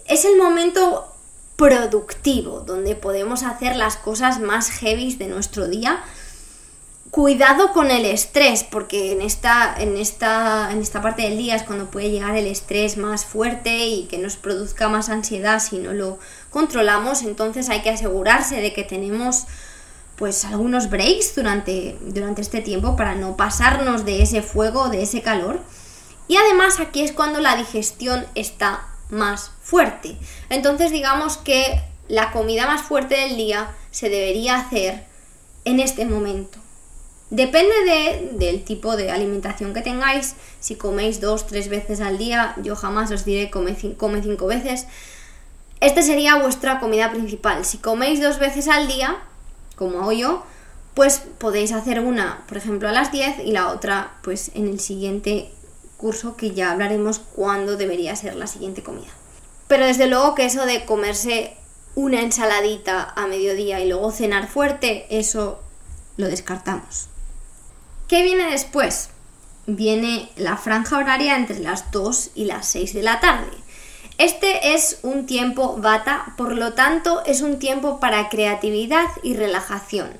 Es 0.04 0.26
el 0.26 0.36
momento 0.36 1.10
productivo 1.56 2.60
donde 2.60 2.96
podemos 2.96 3.44
hacer 3.44 3.76
las 3.76 3.96
cosas 3.96 4.40
más 4.40 4.68
heavy 4.72 5.14
de 5.14 5.28
nuestro 5.28 5.68
día 5.68 6.04
Cuidado 7.12 7.74
con 7.74 7.90
el 7.90 8.06
estrés, 8.06 8.64
porque 8.64 9.12
en 9.12 9.20
esta, 9.20 9.74
en, 9.78 9.98
esta, 9.98 10.72
en 10.72 10.80
esta 10.80 11.02
parte 11.02 11.20
del 11.20 11.36
día 11.36 11.56
es 11.56 11.62
cuando 11.62 11.90
puede 11.90 12.10
llegar 12.10 12.34
el 12.38 12.46
estrés 12.46 12.96
más 12.96 13.26
fuerte 13.26 13.84
y 13.84 14.04
que 14.04 14.16
nos 14.16 14.36
produzca 14.36 14.88
más 14.88 15.10
ansiedad 15.10 15.60
si 15.60 15.76
no 15.76 15.92
lo 15.92 16.18
controlamos. 16.48 17.20
Entonces 17.20 17.68
hay 17.68 17.82
que 17.82 17.90
asegurarse 17.90 18.62
de 18.62 18.72
que 18.72 18.82
tenemos 18.82 19.44
pues 20.16 20.46
algunos 20.46 20.88
breaks 20.88 21.34
durante, 21.34 21.98
durante 22.00 22.40
este 22.40 22.62
tiempo 22.62 22.96
para 22.96 23.14
no 23.14 23.36
pasarnos 23.36 24.06
de 24.06 24.22
ese 24.22 24.40
fuego, 24.40 24.88
de 24.88 25.02
ese 25.02 25.20
calor. 25.20 25.60
Y 26.28 26.38
además 26.38 26.80
aquí 26.80 27.02
es 27.02 27.12
cuando 27.12 27.40
la 27.40 27.56
digestión 27.56 28.24
está 28.34 28.88
más 29.10 29.50
fuerte. 29.60 30.16
Entonces 30.48 30.90
digamos 30.90 31.36
que 31.36 31.78
la 32.08 32.32
comida 32.32 32.66
más 32.66 32.80
fuerte 32.80 33.16
del 33.16 33.36
día 33.36 33.70
se 33.90 34.08
debería 34.08 34.56
hacer 34.56 35.04
en 35.66 35.78
este 35.78 36.06
momento. 36.06 36.61
Depende 37.32 38.28
del 38.34 38.62
tipo 38.62 38.94
de 38.94 39.10
alimentación 39.10 39.72
que 39.72 39.80
tengáis. 39.80 40.34
Si 40.60 40.76
coméis 40.76 41.18
dos, 41.18 41.46
tres 41.46 41.70
veces 41.70 42.02
al 42.02 42.18
día, 42.18 42.54
yo 42.62 42.76
jamás 42.76 43.10
os 43.10 43.24
diré 43.24 43.50
come, 43.50 43.74
come 43.96 44.20
cinco 44.20 44.46
veces. 44.46 44.86
Esta 45.80 46.02
sería 46.02 46.36
vuestra 46.36 46.78
comida 46.78 47.10
principal. 47.10 47.64
Si 47.64 47.78
coméis 47.78 48.20
dos 48.20 48.38
veces 48.38 48.68
al 48.68 48.86
día, 48.86 49.16
como 49.76 50.00
hago 50.00 50.12
yo, 50.12 50.44
pues 50.92 51.22
podéis 51.38 51.72
hacer 51.72 52.00
una, 52.00 52.44
por 52.48 52.58
ejemplo, 52.58 52.90
a 52.90 52.92
las 52.92 53.12
10 53.12 53.38
y 53.46 53.52
la 53.52 53.70
otra, 53.70 54.12
pues 54.22 54.50
en 54.54 54.68
el 54.68 54.78
siguiente 54.78 55.50
curso 55.96 56.36
que 56.36 56.50
ya 56.50 56.70
hablaremos 56.70 57.18
cuándo 57.18 57.78
debería 57.78 58.14
ser 58.14 58.36
la 58.36 58.46
siguiente 58.46 58.82
comida. 58.82 59.08
Pero 59.68 59.86
desde 59.86 60.06
luego 60.06 60.34
que 60.34 60.44
eso 60.44 60.66
de 60.66 60.84
comerse 60.84 61.56
una 61.94 62.20
ensaladita 62.20 63.14
a 63.16 63.26
mediodía 63.26 63.80
y 63.80 63.88
luego 63.88 64.12
cenar 64.12 64.48
fuerte, 64.48 65.06
eso 65.08 65.62
lo 66.18 66.26
descartamos. 66.26 67.08
¿Qué 68.12 68.22
viene 68.22 68.50
después? 68.50 69.08
Viene 69.66 70.28
la 70.36 70.58
franja 70.58 70.98
horaria 70.98 71.34
entre 71.34 71.60
las 71.60 71.90
2 71.92 72.32
y 72.34 72.44
las 72.44 72.66
6 72.68 72.92
de 72.92 73.02
la 73.02 73.20
tarde. 73.20 73.56
Este 74.18 74.74
es 74.74 74.98
un 75.02 75.24
tiempo 75.24 75.78
bata, 75.78 76.34
por 76.36 76.54
lo 76.54 76.74
tanto 76.74 77.22
es 77.24 77.40
un 77.40 77.58
tiempo 77.58 78.00
para 78.00 78.28
creatividad 78.28 79.06
y 79.22 79.32
relajación. 79.32 80.10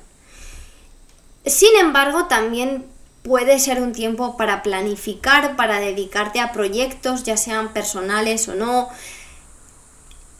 Sin 1.45 1.69
embargo, 1.79 2.25
también 2.25 2.87
puede 3.21 3.59
ser 3.59 3.79
un 3.79 3.93
tiempo 3.93 4.37
para 4.37 4.63
planificar, 4.63 5.55
para 5.55 5.79
dedicarte 5.79 6.39
a 6.39 6.51
proyectos, 6.51 7.21
ya 7.21 7.37
sean 7.37 7.73
personales 7.73 8.47
o 8.47 8.55
no. 8.55 8.89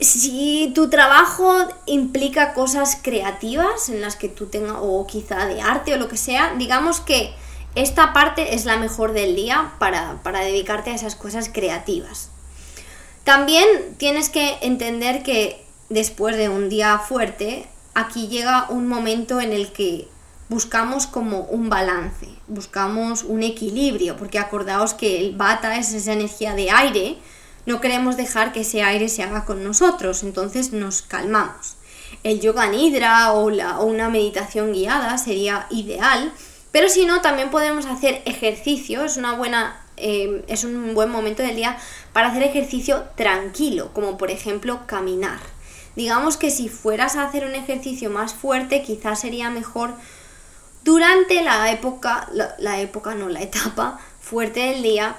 Si 0.04 0.72
tu 0.76 0.90
trabajo 0.90 1.54
implica 1.86 2.54
cosas 2.54 2.98
creativas 3.02 3.90
en 3.90 4.02
las 4.02 4.16
que 4.16 4.28
tú 4.28 4.48
tengas, 4.48 4.78
o 4.80 5.08
quizá 5.08 5.46
de 5.46 5.62
arte 5.62 5.94
o 5.94 5.98
lo 5.98 6.10
que 6.10 6.18
sea, 6.18 6.54
digamos 6.58 7.00
que 7.00 7.34
esta 7.76 8.14
parte 8.14 8.54
es 8.54 8.66
la 8.66 8.78
mejor 8.78 9.14
del 9.14 9.36
día 9.36 9.74
para, 9.80 10.20
dedicarte 10.44 10.92
a 10.92 10.96
esas 10.96 11.16
cosas 11.16 11.50
creativas. 11.52 12.30
También 13.24 13.66
tienes 13.98 14.30
que 14.30 14.58
entender 14.62 15.24
que 15.24 15.64
después 15.90 16.38
de 16.38 16.50
un 16.50 16.70
día 16.70 17.00
fuerte, 17.00 17.68
aquí 17.94 18.28
llega 18.28 18.68
un 18.70 18.88
momento 18.88 19.40
en 19.40 19.54
el 19.54 19.72
que 19.72 20.08
buscamos 20.50 21.08
como 21.08 21.42
un 21.42 21.70
balance, 21.70 22.28
buscamos 22.48 23.24
un 23.24 23.42
equilibrio, 23.42 24.18
porque 24.18 24.38
acordaos 24.38 24.94
que 24.94 25.20
el 25.20 25.36
bata 25.36 25.78
es 25.78 25.94
esa 25.94 26.14
energía 26.14 26.54
de 26.54 26.70
aire, 26.70 27.18
no 27.66 27.82
queremos 27.82 28.18
dejar 28.18 28.52
que 28.52 28.62
ese 28.62 28.84
aire 28.84 29.10
se 29.10 29.24
haga 29.24 29.46
con 29.46 29.64
nosotros, 29.64 30.24
entonces 30.24 30.74
nos 30.74 31.02
calmamos. 31.02 31.76
El 32.24 32.40
yoga 32.40 32.68
nidra 32.68 33.34
o, 33.34 33.50
la, 33.50 33.80
o 33.80 33.86
una 33.86 34.10
meditación 34.10 34.72
guiada 34.74 35.18
sería 35.18 35.68
ideal 35.70 36.32
pero 36.74 36.90
si 36.90 37.06
no, 37.06 37.22
también 37.22 37.52
podemos 37.52 37.86
hacer 37.86 38.24
ejercicio, 38.26 39.06
es 39.06 39.16
una 39.16 39.36
buena. 39.36 39.80
Eh, 39.96 40.44
es 40.48 40.64
un 40.64 40.96
buen 40.96 41.12
momento 41.12 41.44
del 41.44 41.56
día 41.56 41.78
para 42.14 42.30
hacer 42.30 42.42
ejercicio 42.42 43.04
tranquilo, 43.16 43.94
como 43.94 44.18
por 44.18 44.32
ejemplo 44.32 44.88
caminar. 44.88 45.38
Digamos 45.96 46.36
que 46.36 46.50
si 46.50 46.70
fueras 46.70 47.16
a 47.16 47.26
hacer 47.26 47.46
un 47.46 47.54
ejercicio 47.54 48.10
más 48.10 48.34
fuerte, 48.34 48.82
quizás 48.82 49.20
sería 49.20 49.52
mejor 49.52 49.94
durante 50.84 51.44
la 51.44 51.72
época, 51.72 52.28
la, 52.34 52.80
época 52.82 53.14
no, 53.14 53.30
la 53.30 53.44
etapa 53.44 54.00
fuerte 54.20 54.62
del 54.62 54.82
día. 54.82 55.16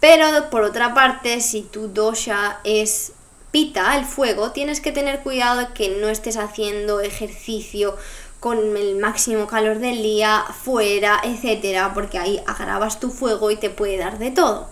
Pero 0.00 0.48
por 0.50 0.62
otra 0.62 0.94
parte, 0.94 1.40
si 1.40 1.62
tu 1.62 1.88
dosha 1.88 2.60
es 2.64 3.12
pita, 3.50 3.96
el 3.98 4.06
fuego, 4.06 4.52
tienes 4.52 4.80
que 4.80 4.92
tener 4.92 5.20
cuidado 5.20 5.60
de 5.60 5.72
que 5.74 6.00
no 6.00 6.08
estés 6.08 6.36
haciendo 6.36 7.00
ejercicio 7.00 7.96
con 8.40 8.76
el 8.76 8.96
máximo 8.96 9.46
calor 9.46 9.78
del 9.78 10.02
día, 10.02 10.44
fuera, 10.64 11.20
etcétera, 11.22 11.92
porque 11.92 12.18
ahí 12.18 12.40
agravas 12.46 12.98
tu 12.98 13.10
fuego 13.10 13.50
y 13.50 13.56
te 13.56 13.68
puede 13.68 13.98
dar 13.98 14.18
de 14.18 14.30
todo. 14.30 14.70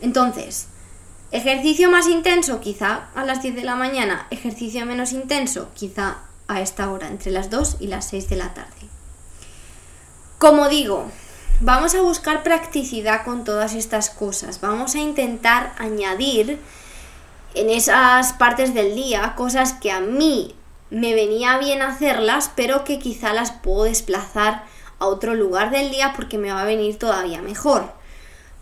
Entonces, 0.00 0.68
ejercicio 1.30 1.90
más 1.90 2.08
intenso, 2.08 2.60
quizá 2.60 3.08
a 3.14 3.24
las 3.24 3.42
10 3.42 3.56
de 3.56 3.64
la 3.64 3.76
mañana, 3.76 4.26
ejercicio 4.30 4.86
menos 4.86 5.12
intenso, 5.12 5.68
quizá 5.74 6.18
a 6.48 6.62
esta 6.62 6.90
hora, 6.90 7.08
entre 7.08 7.30
las 7.30 7.50
2 7.50 7.76
y 7.80 7.88
las 7.88 8.08
6 8.08 8.30
de 8.30 8.36
la 8.36 8.54
tarde. 8.54 8.88
Como 10.38 10.68
digo, 10.68 11.10
vamos 11.62 11.94
a 11.94 12.02
buscar 12.02 12.42
practicidad 12.42 13.24
con 13.24 13.44
todas 13.44 13.74
estas 13.74 14.10
cosas, 14.10 14.60
vamos 14.60 14.96
a 14.96 14.98
intentar 14.98 15.72
añadir 15.78 16.58
en 17.54 17.70
esas 17.70 18.32
partes 18.32 18.74
del 18.74 18.96
día 18.96 19.34
cosas 19.36 19.72
que 19.74 19.92
a 19.92 20.00
mí 20.00 20.56
me 20.90 21.14
venía 21.14 21.58
bien 21.58 21.80
hacerlas, 21.80 22.50
pero 22.56 22.82
que 22.82 22.98
quizá 22.98 23.32
las 23.32 23.52
puedo 23.52 23.84
desplazar 23.84 24.64
a 24.98 25.06
otro 25.06 25.34
lugar 25.34 25.70
del 25.70 25.92
día 25.92 26.14
porque 26.16 26.36
me 26.36 26.52
va 26.52 26.62
a 26.62 26.66
venir 26.66 26.98
todavía 26.98 27.40
mejor. 27.40 27.92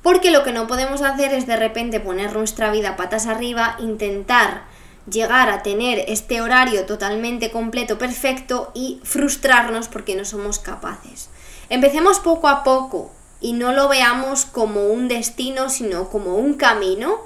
Porque 0.02 0.30
lo 0.30 0.44
que 0.44 0.52
no 0.52 0.66
podemos 0.66 1.00
hacer 1.00 1.32
es 1.32 1.46
de 1.46 1.56
repente 1.56 2.00
poner 2.00 2.34
nuestra 2.34 2.70
vida 2.70 2.96
patas 2.96 3.26
arriba, 3.26 3.76
intentar 3.78 4.64
llegar 5.10 5.48
a 5.48 5.62
tener 5.62 6.04
este 6.06 6.42
horario 6.42 6.84
totalmente 6.84 7.50
completo, 7.50 7.96
perfecto 7.96 8.70
y 8.74 9.00
frustrarnos 9.04 9.88
porque 9.88 10.16
no 10.16 10.24
somos 10.24 10.58
capaces. 10.58 11.30
Empecemos 11.70 12.18
poco 12.18 12.48
a 12.48 12.64
poco 12.64 13.12
y 13.40 13.52
no 13.52 13.72
lo 13.72 13.88
veamos 13.88 14.44
como 14.44 14.88
un 14.88 15.06
destino, 15.06 15.70
sino 15.70 16.10
como 16.10 16.34
un 16.34 16.54
camino 16.54 17.20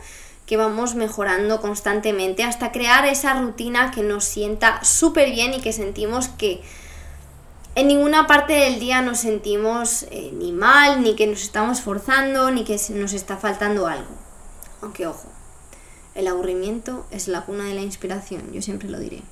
que 0.44 0.58
vamos 0.58 0.94
mejorando 0.94 1.62
constantemente 1.62 2.44
hasta 2.44 2.70
crear 2.70 3.06
esa 3.06 3.40
rutina 3.40 3.90
que 3.90 4.02
nos 4.02 4.24
sienta 4.24 4.84
súper 4.84 5.30
bien 5.30 5.54
y 5.54 5.62
que 5.62 5.72
sentimos 5.72 6.28
que 6.28 6.62
en 7.74 7.88
ninguna 7.88 8.26
parte 8.26 8.52
del 8.52 8.78
día 8.78 9.00
nos 9.00 9.18
sentimos 9.18 10.04
eh, 10.10 10.30
ni 10.34 10.52
mal, 10.52 11.02
ni 11.02 11.16
que 11.16 11.26
nos 11.26 11.42
estamos 11.42 11.80
forzando, 11.80 12.50
ni 12.50 12.64
que 12.64 12.78
nos 12.90 13.14
está 13.14 13.38
faltando 13.38 13.86
algo. 13.86 14.14
Aunque 14.82 15.06
ojo, 15.06 15.26
el 16.14 16.28
aburrimiento 16.28 17.06
es 17.10 17.28
la 17.28 17.46
cuna 17.46 17.64
de 17.64 17.74
la 17.74 17.80
inspiración, 17.80 18.52
yo 18.52 18.60
siempre 18.60 18.90
lo 18.90 18.98
diré. 18.98 19.22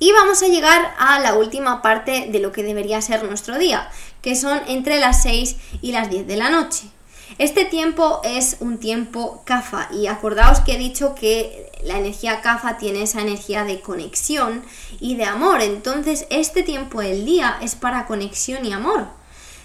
Y 0.00 0.12
vamos 0.12 0.42
a 0.42 0.48
llegar 0.48 0.94
a 0.98 1.20
la 1.20 1.34
última 1.34 1.82
parte 1.82 2.28
de 2.32 2.38
lo 2.40 2.52
que 2.52 2.62
debería 2.62 3.02
ser 3.02 3.22
nuestro 3.22 3.58
día, 3.58 3.90
que 4.22 4.34
son 4.34 4.58
entre 4.66 4.98
las 4.98 5.22
6 5.22 5.56
y 5.82 5.92
las 5.92 6.08
10 6.08 6.26
de 6.26 6.36
la 6.38 6.48
noche. 6.48 6.88
Este 7.36 7.66
tiempo 7.66 8.22
es 8.24 8.56
un 8.60 8.78
tiempo 8.78 9.42
CAFA 9.44 9.88
y 9.92 10.06
acordaos 10.06 10.60
que 10.60 10.72
he 10.72 10.78
dicho 10.78 11.14
que 11.14 11.70
la 11.84 11.98
energía 11.98 12.40
CAFA 12.40 12.78
tiene 12.78 13.02
esa 13.02 13.20
energía 13.20 13.64
de 13.64 13.82
conexión 13.82 14.64
y 15.00 15.16
de 15.16 15.26
amor, 15.26 15.60
entonces 15.60 16.26
este 16.30 16.62
tiempo 16.62 17.02
del 17.02 17.26
día 17.26 17.58
es 17.60 17.74
para 17.74 18.06
conexión 18.06 18.64
y 18.64 18.72
amor. 18.72 19.06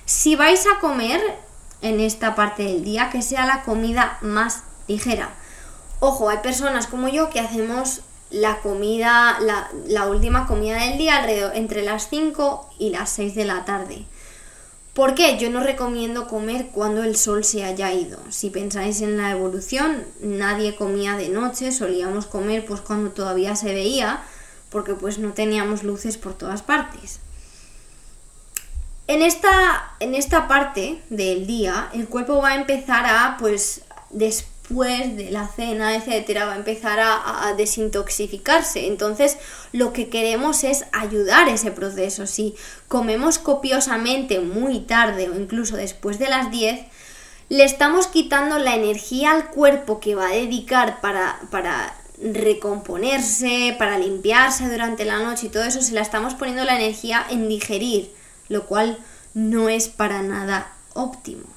Si 0.05 0.35
vais 0.35 0.67
a 0.67 0.79
comer 0.81 1.21
en 1.81 2.01
esta 2.01 2.35
parte 2.35 2.63
del 2.63 2.83
día, 2.83 3.09
que 3.09 3.21
sea 3.21 3.45
la 3.45 3.63
comida 3.63 4.17
más 4.21 4.63
ligera. 4.89 5.33
Ojo, 6.01 6.29
hay 6.29 6.39
personas 6.39 6.87
como 6.87 7.07
yo 7.07 7.29
que 7.29 7.39
hacemos 7.39 8.01
la 8.29 8.59
comida, 8.59 9.39
la, 9.39 10.07
última 10.07 10.47
comida 10.47 10.83
del 10.83 10.97
día 10.97 11.17
alrededor 11.17 11.55
entre 11.55 11.83
las 11.83 12.09
5 12.09 12.69
y 12.79 12.89
las 12.89 13.09
6 13.11 13.35
de 13.35 13.45
la 13.45 13.65
tarde. 13.65 14.05
¿Por 14.93 15.13
qué? 15.13 15.37
Yo 15.37 15.49
no 15.49 15.61
recomiendo 15.61 16.27
comer 16.27 16.67
cuando 16.71 17.03
el 17.03 17.17
sol 17.17 17.43
se 17.43 17.65
haya 17.65 17.91
ido. 17.91 18.19
Si 18.29 18.49
pensáis 18.49 19.01
en 19.01 19.17
la 19.17 19.31
evolución, 19.31 20.05
nadie 20.21 20.75
comía 20.75 21.17
de 21.17 21.29
noche, 21.29 21.71
solíamos 21.71 22.25
comer 22.25 22.65
pues 22.65 22.81
cuando 22.81 23.11
todavía 23.11 23.55
se 23.55 23.73
veía, 23.73 24.23
porque 24.69 24.93
pues 24.93 25.19
no 25.19 25.33
teníamos 25.33 25.83
luces 25.83 26.17
por 26.17 26.33
todas 26.33 26.61
partes. 26.61 27.19
En 29.07 29.21
esta, 29.21 29.95
en 29.99 30.15
esta 30.15 30.47
parte 30.47 31.01
del 31.09 31.45
día, 31.45 31.89
el 31.93 32.07
cuerpo 32.07 32.41
va 32.41 32.49
a 32.49 32.55
empezar 32.55 33.05
a, 33.05 33.37
pues, 33.37 33.83
después 34.67 35.15
de 35.15 35.29
la 35.29 35.47
cena, 35.47 35.95
etcétera, 35.95 36.45
va 36.45 36.53
a 36.53 36.57
empezar 36.57 36.99
a, 36.99 37.53
desintoxicarse. 37.55 38.87
Entonces, 38.87 39.37
lo 39.71 39.93
que 39.93 40.09
queremos 40.09 40.63
es 40.63 40.85
ayudar 40.91 41.47
ese 41.49 41.71
proceso. 41.71 42.25
Si 42.25 42.55
comemos 42.87 43.37
copiosamente 43.37 44.39
muy 44.39 44.79
tarde 44.79 45.29
o 45.29 45.39
incluso 45.39 45.75
después 45.75 46.17
de 46.17 46.29
las 46.29 46.49
10, 46.49 46.79
le 47.49 47.63
estamos 47.63 48.07
quitando 48.07 48.57
la 48.57 48.75
energía 48.75 49.33
al 49.33 49.51
cuerpo 49.51 49.99
que 49.99 50.15
va 50.15 50.29
a 50.29 50.33
dedicar 50.33 50.99
para, 50.99 51.39
para 51.51 51.95
recomponerse, 52.19 53.75
para 53.77 53.99
limpiarse 53.99 54.67
durante 54.67 55.05
la 55.05 55.19
noche 55.19 55.47
y 55.47 55.49
todo 55.49 55.63
eso, 55.63 55.81
se 55.81 55.93
la 55.93 56.01
estamos 56.01 56.33
poniendo 56.33 56.63
la 56.63 56.75
energía 56.75 57.23
en 57.29 57.47
digerir, 57.47 58.11
lo 58.49 58.65
cual 58.65 58.97
no 59.35 59.69
es 59.69 59.89
para 59.89 60.23
nada 60.23 60.73
óptimo. 60.93 61.54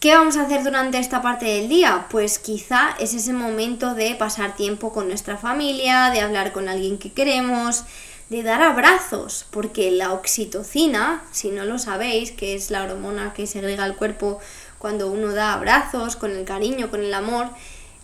¿Qué 0.00 0.14
vamos 0.14 0.36
a 0.36 0.42
hacer 0.42 0.62
durante 0.62 0.98
esta 0.98 1.22
parte 1.22 1.46
del 1.46 1.68
día? 1.68 2.06
Pues 2.08 2.38
quizá 2.38 2.90
es 3.00 3.14
ese 3.14 3.32
momento 3.32 3.96
de 3.96 4.14
pasar 4.14 4.54
tiempo 4.54 4.92
con 4.92 5.08
nuestra 5.08 5.36
familia, 5.36 6.10
de 6.10 6.20
hablar 6.20 6.52
con 6.52 6.68
alguien 6.68 6.98
que 6.98 7.10
queremos, 7.10 7.82
de 8.28 8.44
dar 8.44 8.62
abrazos, 8.62 9.44
porque 9.50 9.90
la 9.90 10.12
oxitocina, 10.12 11.24
si 11.32 11.48
no 11.48 11.64
lo 11.64 11.80
sabéis, 11.80 12.30
que 12.30 12.54
es 12.54 12.70
la 12.70 12.84
hormona 12.84 13.32
que 13.32 13.48
segrega 13.48 13.84
el 13.86 13.96
cuerpo 13.96 14.38
cuando 14.78 15.10
uno 15.10 15.32
da 15.32 15.52
abrazos, 15.52 16.14
con 16.14 16.30
el 16.30 16.44
cariño, 16.44 16.90
con 16.90 17.02
el 17.02 17.12
amor, 17.12 17.48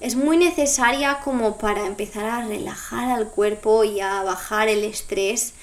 es 0.00 0.16
muy 0.16 0.36
necesaria 0.36 1.20
como 1.22 1.58
para 1.58 1.86
empezar 1.86 2.24
a 2.24 2.44
relajar 2.44 3.08
al 3.08 3.28
cuerpo 3.28 3.84
y 3.84 4.00
a 4.00 4.24
bajar 4.24 4.66
el 4.66 4.82
estrés 4.82 5.54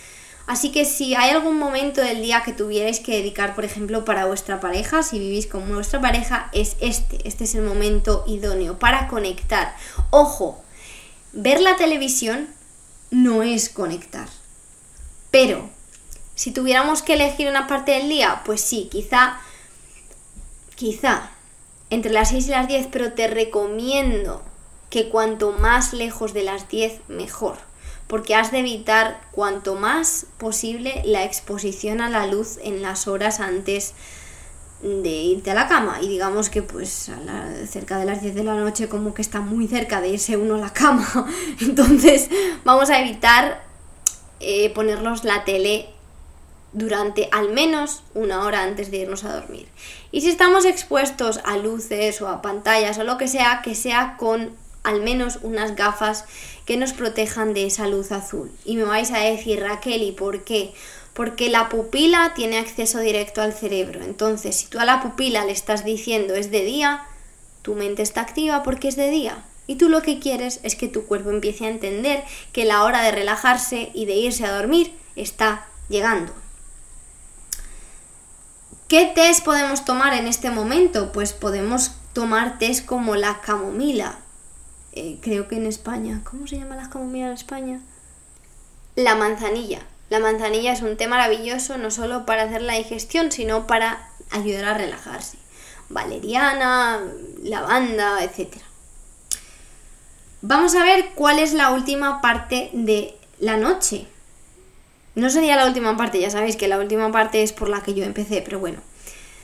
Así 0.47 0.71
que 0.71 0.85
si 0.85 1.15
hay 1.15 1.29
algún 1.29 1.57
momento 1.57 2.01
del 2.01 2.21
día 2.21 2.43
que 2.43 2.53
tuvierais 2.53 2.99
que 2.99 3.15
dedicar, 3.15 3.55
por 3.55 3.63
ejemplo, 3.63 4.03
para 4.03 4.25
vuestra 4.25 4.59
pareja, 4.59 5.03
si 5.03 5.19
vivís 5.19 5.47
con 5.47 5.67
vuestra 5.73 6.01
pareja, 6.01 6.49
es 6.51 6.75
este. 6.81 7.27
Este 7.27 7.43
es 7.43 7.55
el 7.55 7.63
momento 7.63 8.23
idóneo 8.27 8.79
para 8.79 9.07
conectar. 9.07 9.75
Ojo, 10.09 10.61
ver 11.31 11.61
la 11.61 11.75
televisión 11.75 12.49
no 13.11 13.43
es 13.43 13.69
conectar. 13.69 14.27
Pero, 15.29 15.69
si 16.35 16.51
tuviéramos 16.51 17.01
que 17.01 17.13
elegir 17.13 17.47
una 17.47 17.67
parte 17.67 17.91
del 17.91 18.09
día, 18.09 18.41
pues 18.43 18.61
sí, 18.61 18.89
quizá, 18.91 19.39
quizá, 20.75 21.31
entre 21.89 22.11
las 22.11 22.29
6 22.29 22.47
y 22.47 22.49
las 22.49 22.67
10, 22.67 22.87
pero 22.91 23.13
te 23.13 23.27
recomiendo 23.27 24.41
que 24.89 25.09
cuanto 25.09 25.51
más 25.51 25.93
lejos 25.93 26.33
de 26.33 26.43
las 26.43 26.67
10, 26.67 27.01
mejor 27.07 27.70
porque 28.11 28.35
has 28.35 28.51
de 28.51 28.59
evitar 28.59 29.21
cuanto 29.31 29.75
más 29.75 30.25
posible 30.37 31.01
la 31.05 31.23
exposición 31.23 32.01
a 32.01 32.09
la 32.09 32.27
luz 32.27 32.59
en 32.61 32.81
las 32.81 33.07
horas 33.07 33.39
antes 33.39 33.93
de 34.81 35.09
irte 35.09 35.51
a 35.51 35.53
la 35.53 35.69
cama. 35.69 35.99
Y 36.01 36.09
digamos 36.09 36.49
que 36.49 36.61
pues 36.61 37.09
cerca 37.69 37.97
de 37.97 38.03
las 38.03 38.21
10 38.21 38.35
de 38.35 38.43
la 38.43 38.55
noche 38.55 38.89
como 38.89 39.13
que 39.13 39.21
está 39.21 39.39
muy 39.39 39.65
cerca 39.65 40.01
de 40.01 40.09
irse 40.09 40.35
uno 40.35 40.55
a 40.55 40.57
la 40.57 40.73
cama. 40.73 41.07
Entonces 41.61 42.29
vamos 42.65 42.89
a 42.89 42.99
evitar 42.99 43.63
eh, 44.41 44.71
ponernos 44.71 45.23
la 45.23 45.45
tele 45.45 45.87
durante 46.73 47.29
al 47.31 47.53
menos 47.53 48.03
una 48.13 48.43
hora 48.43 48.63
antes 48.63 48.91
de 48.91 48.97
irnos 48.97 49.23
a 49.23 49.33
dormir. 49.33 49.69
Y 50.11 50.19
si 50.19 50.29
estamos 50.29 50.65
expuestos 50.65 51.39
a 51.45 51.55
luces 51.55 52.21
o 52.21 52.27
a 52.27 52.41
pantallas 52.41 52.97
o 52.97 53.05
lo 53.05 53.17
que 53.17 53.29
sea 53.29 53.61
que 53.63 53.73
sea 53.73 54.17
con 54.17 54.59
al 54.83 55.01
menos 55.01 55.39
unas 55.43 55.75
gafas 55.75 56.25
que 56.65 56.77
nos 56.77 56.93
protejan 56.93 57.53
de 57.53 57.65
esa 57.65 57.87
luz 57.87 58.11
azul. 58.11 58.51
Y 58.65 58.77
me 58.77 58.83
vais 58.83 59.11
a 59.11 59.19
decir, 59.19 59.61
Raquel, 59.61 60.01
¿y 60.03 60.11
por 60.11 60.43
qué? 60.43 60.73
Porque 61.13 61.49
la 61.49 61.69
pupila 61.69 62.33
tiene 62.35 62.57
acceso 62.57 62.99
directo 62.99 63.41
al 63.41 63.53
cerebro. 63.53 64.03
Entonces, 64.03 64.55
si 64.55 64.67
tú 64.67 64.79
a 64.79 64.85
la 64.85 65.01
pupila 65.01 65.45
le 65.45 65.51
estás 65.51 65.83
diciendo 65.83 66.35
es 66.35 66.51
de 66.51 66.63
día, 66.63 67.05
tu 67.61 67.75
mente 67.75 68.01
está 68.01 68.21
activa 68.21 68.63
porque 68.63 68.87
es 68.87 68.95
de 68.95 69.09
día. 69.09 69.43
Y 69.67 69.75
tú 69.75 69.89
lo 69.89 70.01
que 70.01 70.19
quieres 70.19 70.59
es 70.63 70.75
que 70.75 70.87
tu 70.87 71.05
cuerpo 71.05 71.29
empiece 71.29 71.65
a 71.65 71.69
entender 71.69 72.23
que 72.51 72.65
la 72.65 72.83
hora 72.83 73.03
de 73.03 73.11
relajarse 73.11 73.91
y 73.93 74.05
de 74.05 74.15
irse 74.15 74.45
a 74.45 74.53
dormir 74.53 74.93
está 75.15 75.67
llegando. 75.89 76.33
¿Qué 78.87 79.05
test 79.05 79.45
podemos 79.45 79.85
tomar 79.85 80.13
en 80.13 80.27
este 80.27 80.49
momento? 80.49 81.11
Pues 81.13 81.31
podemos 81.31 81.91
tomar 82.13 82.59
test 82.59 82.85
como 82.85 83.15
la 83.15 83.39
camomila, 83.39 84.19
eh, 84.93 85.19
creo 85.21 85.47
que 85.47 85.55
en 85.55 85.65
España, 85.65 86.21
¿cómo 86.23 86.47
se 86.47 86.57
llama 86.57 86.75
la 86.75 86.89
camomila 86.89 87.27
en 87.27 87.33
España? 87.33 87.81
La 88.95 89.15
manzanilla. 89.15 89.81
La 90.09 90.19
manzanilla 90.19 90.73
es 90.73 90.81
un 90.81 90.97
té 90.97 91.07
maravilloso 91.07 91.77
no 91.77 91.91
solo 91.91 92.25
para 92.25 92.43
hacer 92.43 92.61
la 92.61 92.73
digestión, 92.73 93.31
sino 93.31 93.67
para 93.67 94.09
ayudar 94.31 94.65
a 94.65 94.73
relajarse. 94.73 95.37
Valeriana, 95.87 97.01
lavanda, 97.41 98.21
etc. 98.23 98.57
Vamos 100.41 100.75
a 100.75 100.83
ver 100.83 101.11
cuál 101.15 101.39
es 101.39 101.53
la 101.53 101.71
última 101.71 102.19
parte 102.19 102.69
de 102.73 103.15
la 103.39 103.57
noche. 103.57 104.07
No 105.15 105.29
sería 105.29 105.55
la 105.55 105.67
última 105.67 105.95
parte, 105.95 106.19
ya 106.19 106.29
sabéis 106.29 106.55
que 106.55 106.67
la 106.67 106.79
última 106.79 107.11
parte 107.11 107.43
es 107.43 107.53
por 107.53 107.69
la 107.69 107.81
que 107.81 107.93
yo 107.93 108.03
empecé, 108.03 108.41
pero 108.41 108.59
bueno. 108.59 108.79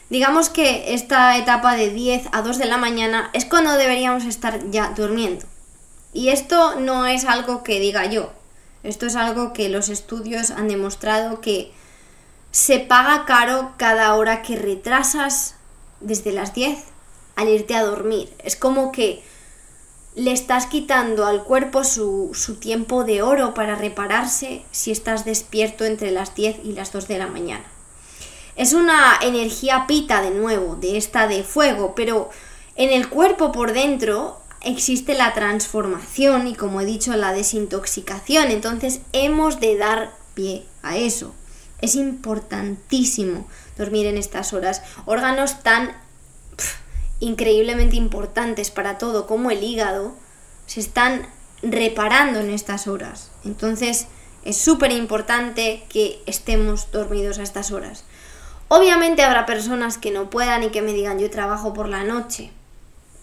Digamos 0.10 0.50
que 0.50 0.94
esta 0.94 1.38
etapa 1.38 1.76
de 1.76 1.90
10 1.90 2.30
a 2.32 2.42
2 2.42 2.58
de 2.58 2.66
la 2.66 2.78
mañana 2.78 3.30
es 3.34 3.46
cuando 3.46 3.74
deberíamos 3.74 4.24
estar 4.26 4.70
ya 4.72 4.94
durmiendo. 4.96 5.46
Y 6.14 6.30
esto 6.30 6.80
no 6.80 7.06
es 7.06 7.26
algo 7.26 7.64
que 7.64 7.80
diga 7.80 8.06
yo, 8.06 8.32
esto 8.84 9.06
es 9.06 9.16
algo 9.16 9.52
que 9.52 9.68
los 9.68 9.90
estudios 9.90 10.52
han 10.52 10.70
demostrado 10.70 11.42
que 11.42 11.74
se 12.52 12.80
paga 12.80 13.26
caro 13.26 13.74
cada 13.78 14.16
hora 14.16 14.42
que 14.42 14.56
retrasas 14.56 15.56
desde 16.00 16.32
las 16.32 16.54
10 16.54 16.80
al 17.36 17.50
irte 17.50 17.76
a 17.76 17.84
dormir. 17.84 18.34
Es 18.44 18.56
como 18.56 18.94
que 18.94 19.22
le 20.16 20.32
estás 20.32 20.66
quitando 20.68 21.26
al 21.26 21.44
cuerpo 21.44 21.84
su, 21.84 22.32
su, 22.34 22.56
tiempo 22.56 23.04
de 23.04 23.22
oro 23.22 23.54
para 23.54 23.76
repararse 23.76 24.64
si 24.72 24.92
estás 24.92 25.26
despierto 25.26 25.86
entre 25.86 26.12
las 26.12 26.34
10 26.34 26.62
y 26.64 26.72
las 26.72 26.92
2 26.94 27.08
de 27.08 27.18
la 27.20 27.28
mañana. 27.28 27.66
Es 28.58 28.74
una 28.74 29.20
energía 29.22 29.86
pita 29.88 30.22
de 30.22 30.32
nuevo, 30.32 30.76
de 30.76 30.98
esta 30.98 31.28
de 31.28 31.44
fuego, 31.44 31.94
pero 31.96 32.32
en 32.76 32.90
el 32.90 33.08
cuerpo 33.08 33.52
por 33.52 33.72
dentro 33.72 34.42
existe 34.62 35.14
la 35.14 35.34
transformación 35.34 36.48
y 36.48 36.56
como 36.56 36.82
he 36.82 36.86
dicho 36.86 37.16
la 37.16 37.34
desintoxicación, 37.34 38.50
entonces 38.50 39.02
hemos 39.14 39.60
de 39.60 39.78
dar 39.78 40.12
pie 40.34 40.66
a 40.82 40.98
eso. 40.98 41.36
Es 41.82 41.94
importantísimo 41.96 43.48
dormir 43.78 44.08
en 44.08 44.18
estas 44.18 44.54
horas. 44.54 44.82
Órganos 45.06 45.62
tan 45.62 45.96
increíblemente 47.20 47.96
importantes 47.96 48.72
para 48.72 48.98
todo 48.98 49.28
como 49.28 49.52
el 49.52 49.64
hígado 49.64 50.16
se 50.66 50.80
están 50.80 51.28
reparando 51.62 52.40
en 52.40 52.50
estas 52.50 52.88
horas. 52.88 53.30
Entonces 53.46 54.08
es 54.44 54.58
súper 54.58 54.92
importante 54.92 55.84
que 55.90 56.22
estemos 56.26 56.92
dormidos 56.92 57.38
a 57.38 57.44
estas 57.44 57.72
horas. 57.72 58.04
Obviamente 58.70 59.24
habrá 59.24 59.46
personas 59.46 59.98
que 59.98 60.12
no 60.12 60.30
puedan 60.30 60.64
y 60.64 60.70
que 60.70 60.82
me 60.82 60.94
digan 60.94 61.20
yo 61.20 61.30
trabajo 61.30 61.74
por 61.74 61.88
la 61.88 62.04
noche. 62.04 62.52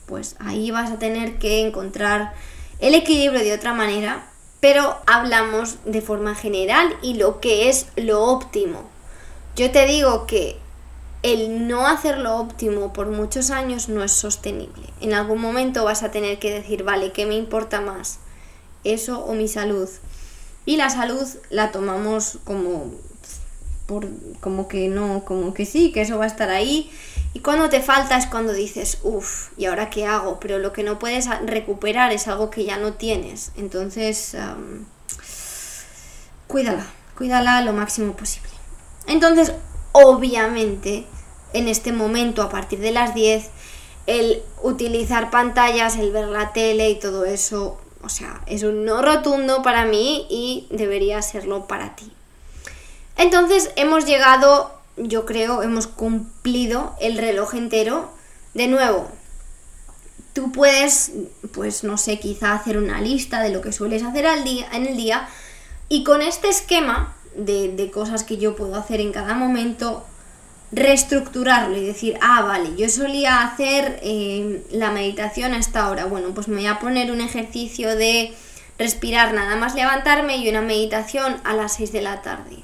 Pues 0.06 0.36
ahí 0.38 0.70
vas 0.70 0.90
a 0.90 0.98
tener 0.98 1.38
que 1.38 1.66
encontrar 1.66 2.32
el 2.78 2.94
equilibrio 2.94 3.40
de 3.40 3.52
otra 3.52 3.74
manera, 3.74 4.26
pero 4.60 4.96
hablamos 5.06 5.76
de 5.84 6.00
forma 6.00 6.34
general 6.34 6.96
y 7.02 7.14
lo 7.14 7.40
que 7.40 7.68
es 7.68 7.88
lo 7.96 8.22
óptimo. 8.22 8.82
Yo 9.54 9.70
te 9.70 9.86
digo 9.86 10.26
que 10.26 10.58
el 11.22 11.68
no 11.68 11.86
hacer 11.86 12.18
lo 12.18 12.36
óptimo 12.36 12.92
por 12.92 13.08
muchos 13.08 13.50
años 13.50 13.88
no 13.88 14.02
es 14.02 14.12
sostenible. 14.12 14.88
En 15.00 15.14
algún 15.14 15.40
momento 15.40 15.84
vas 15.84 16.02
a 16.02 16.10
tener 16.10 16.38
que 16.38 16.52
decir, 16.52 16.84
vale, 16.84 17.12
¿qué 17.12 17.26
me 17.26 17.36
importa 17.36 17.80
más? 17.80 18.18
¿Eso 18.82 19.20
o 19.20 19.34
mi 19.34 19.48
salud? 19.48 19.88
Y 20.66 20.76
la 20.76 20.90
salud 20.90 21.26
la 21.50 21.70
tomamos 21.70 22.38
como 22.44 22.92
por 23.86 24.08
como 24.40 24.68
que 24.68 24.88
no, 24.88 25.24
como 25.24 25.52
que 25.52 25.66
sí, 25.66 25.92
que 25.92 26.02
eso 26.02 26.18
va 26.18 26.24
a 26.24 26.28
estar 26.28 26.50
ahí. 26.50 26.90
Y 27.34 27.40
cuando 27.40 27.68
te 27.68 27.80
falta 27.80 28.16
es 28.16 28.26
cuando 28.26 28.52
dices, 28.52 28.98
uff, 29.02 29.50
¿y 29.58 29.66
ahora 29.66 29.90
qué 29.90 30.06
hago? 30.06 30.38
Pero 30.40 30.58
lo 30.58 30.72
que 30.72 30.82
no 30.82 30.98
puedes 30.98 31.28
recuperar 31.46 32.12
es 32.12 32.28
algo 32.28 32.50
que 32.50 32.64
ya 32.64 32.78
no 32.78 32.94
tienes. 32.94 33.52
Entonces, 33.56 34.36
cuídala, 36.46 36.86
cuídala 37.16 37.60
lo 37.60 37.72
máximo 37.72 38.14
posible. 38.14 38.50
Entonces, 39.06 39.52
obviamente, 39.92 41.06
en 41.52 41.68
este 41.68 41.92
momento, 41.92 42.42
a 42.42 42.48
partir 42.48 42.78
de 42.78 42.92
las 42.92 43.14
10, 43.14 43.50
el 44.06 44.42
utilizar 44.62 45.30
pantallas, 45.30 45.96
el 45.96 46.12
ver 46.12 46.28
la 46.28 46.52
tele 46.52 46.90
y 46.90 46.98
todo 46.98 47.24
eso, 47.24 47.80
o 48.02 48.08
sea, 48.08 48.42
es 48.46 48.62
un 48.62 48.84
no 48.84 49.02
rotundo 49.02 49.62
para 49.62 49.84
mí 49.84 50.26
y 50.30 50.68
debería 50.70 51.20
serlo 51.22 51.66
para 51.66 51.96
ti. 51.96 52.12
Entonces 53.16 53.70
hemos 53.76 54.06
llegado, 54.06 54.74
yo 54.96 55.24
creo, 55.24 55.62
hemos 55.62 55.86
cumplido 55.86 56.94
el 57.00 57.18
reloj 57.18 57.54
entero. 57.54 58.10
De 58.54 58.68
nuevo, 58.68 59.10
tú 60.32 60.52
puedes, 60.52 61.12
pues 61.52 61.84
no 61.84 61.96
sé, 61.96 62.18
quizá 62.18 62.52
hacer 62.52 62.76
una 62.76 63.00
lista 63.00 63.40
de 63.40 63.50
lo 63.50 63.60
que 63.60 63.72
sueles 63.72 64.02
hacer 64.02 64.26
al 64.26 64.44
día, 64.44 64.68
en 64.72 64.86
el 64.86 64.96
día 64.96 65.28
y 65.88 66.04
con 66.04 66.22
este 66.22 66.48
esquema 66.48 67.14
de, 67.36 67.90
cosas 67.92 68.24
que 68.24 68.36
yo 68.36 68.56
puedo 68.56 68.76
hacer 68.76 69.00
en 69.00 69.12
cada 69.12 69.34
momento, 69.34 70.04
reestructurarlo 70.72 71.76
y 71.76 71.84
decir, 71.84 72.18
ah, 72.20 72.42
vale, 72.42 72.70
yo 72.76 72.88
solía 72.88 73.42
hacer 73.42 74.00
eh, 74.02 74.64
la 74.70 74.90
meditación 74.90 75.52
a 75.52 75.58
esta 75.58 75.88
hora. 75.88 76.06
Bueno, 76.06 76.30
pues 76.34 76.48
me 76.48 76.56
voy 76.56 76.66
a 76.66 76.80
poner 76.80 77.12
un 77.12 77.20
ejercicio 77.20 77.94
de 77.94 78.34
respirar 78.78 79.34
nada 79.34 79.56
más 79.56 79.74
levantarme 79.74 80.36
y 80.38 80.48
una 80.48 80.62
meditación 80.62 81.36
a 81.44 81.54
las 81.54 81.74
6 81.74 81.92
de 81.92 82.02
la 82.02 82.22
tarde. 82.22 82.56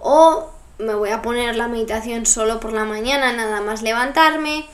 O 0.00 0.50
me 0.78 0.94
voy 0.94 1.10
a 1.10 1.22
poner 1.22 1.56
la 1.56 1.68
meditación 1.68 2.26
solo 2.26 2.60
por 2.60 2.72
la 2.72 2.84
mañana, 2.84 3.32
nada 3.32 3.60
más 3.60 3.82
levantarme 3.82 4.66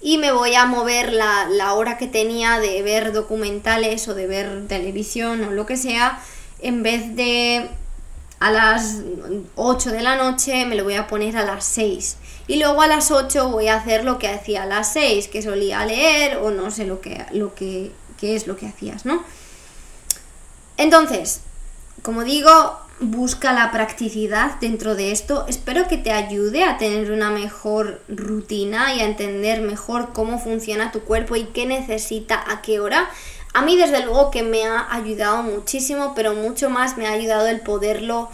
y 0.00 0.16
me 0.16 0.32
voy 0.32 0.54
a 0.54 0.64
mover 0.64 1.12
la, 1.12 1.46
la, 1.50 1.74
hora 1.74 1.98
que 1.98 2.06
tenía 2.06 2.58
de 2.58 2.82
ver 2.82 3.12
documentales 3.12 4.08
o 4.08 4.14
de 4.14 4.26
ver 4.26 4.66
televisión 4.66 5.44
o 5.44 5.50
lo 5.50 5.66
que 5.66 5.76
sea, 5.76 6.20
en 6.60 6.82
vez 6.82 7.14
de 7.14 7.68
a 8.38 8.50
las 8.50 9.02
8 9.56 9.90
de 9.90 10.00
la 10.00 10.16
noche 10.16 10.64
me 10.64 10.74
lo 10.74 10.84
voy 10.84 10.94
a 10.94 11.06
poner 11.06 11.36
a 11.36 11.44
las 11.44 11.64
6. 11.66 12.16
Y 12.46 12.56
luego 12.56 12.80
a 12.80 12.86
las 12.86 13.10
8 13.10 13.50
voy 13.50 13.68
a 13.68 13.76
hacer 13.76 14.04
lo 14.04 14.18
que 14.18 14.28
hacía 14.28 14.62
a 14.62 14.66
las 14.66 14.94
6, 14.94 15.28
que 15.28 15.42
solía 15.42 15.84
leer 15.84 16.38
o 16.38 16.50
no 16.50 16.70
sé 16.70 16.86
lo 16.86 17.02
que, 17.02 17.26
lo 17.32 17.54
que, 17.54 17.92
qué 18.18 18.34
es 18.34 18.46
lo 18.46 18.56
que 18.56 18.66
hacías, 18.66 19.04
¿no? 19.04 19.22
Entonces, 20.78 21.42
como 22.00 22.24
digo, 22.24 22.80
busca 23.00 23.52
la 23.52 23.70
practicidad 23.72 24.60
dentro 24.60 24.94
de 24.94 25.10
esto. 25.10 25.46
Espero 25.48 25.88
que 25.88 25.96
te 25.96 26.12
ayude 26.12 26.64
a 26.64 26.76
tener 26.76 27.10
una 27.10 27.30
mejor 27.30 28.02
rutina 28.08 28.94
y 28.94 29.00
a 29.00 29.06
entender 29.06 29.62
mejor 29.62 30.12
cómo 30.12 30.38
funciona 30.38 30.92
tu 30.92 31.00
cuerpo 31.00 31.36
y 31.36 31.44
qué 31.44 31.66
necesita 31.66 32.42
a 32.48 32.62
qué 32.62 32.78
hora. 32.78 33.08
A 33.52 33.62
mí 33.62 33.76
desde 33.76 34.04
luego 34.04 34.30
que 34.30 34.42
me 34.42 34.64
ha 34.64 34.86
ayudado 34.94 35.42
muchísimo, 35.42 36.12
pero 36.14 36.34
mucho 36.34 36.70
más 36.70 36.96
me 36.96 37.06
ha 37.06 37.12
ayudado 37.12 37.48
el 37.48 37.60
poderlo 37.60 38.28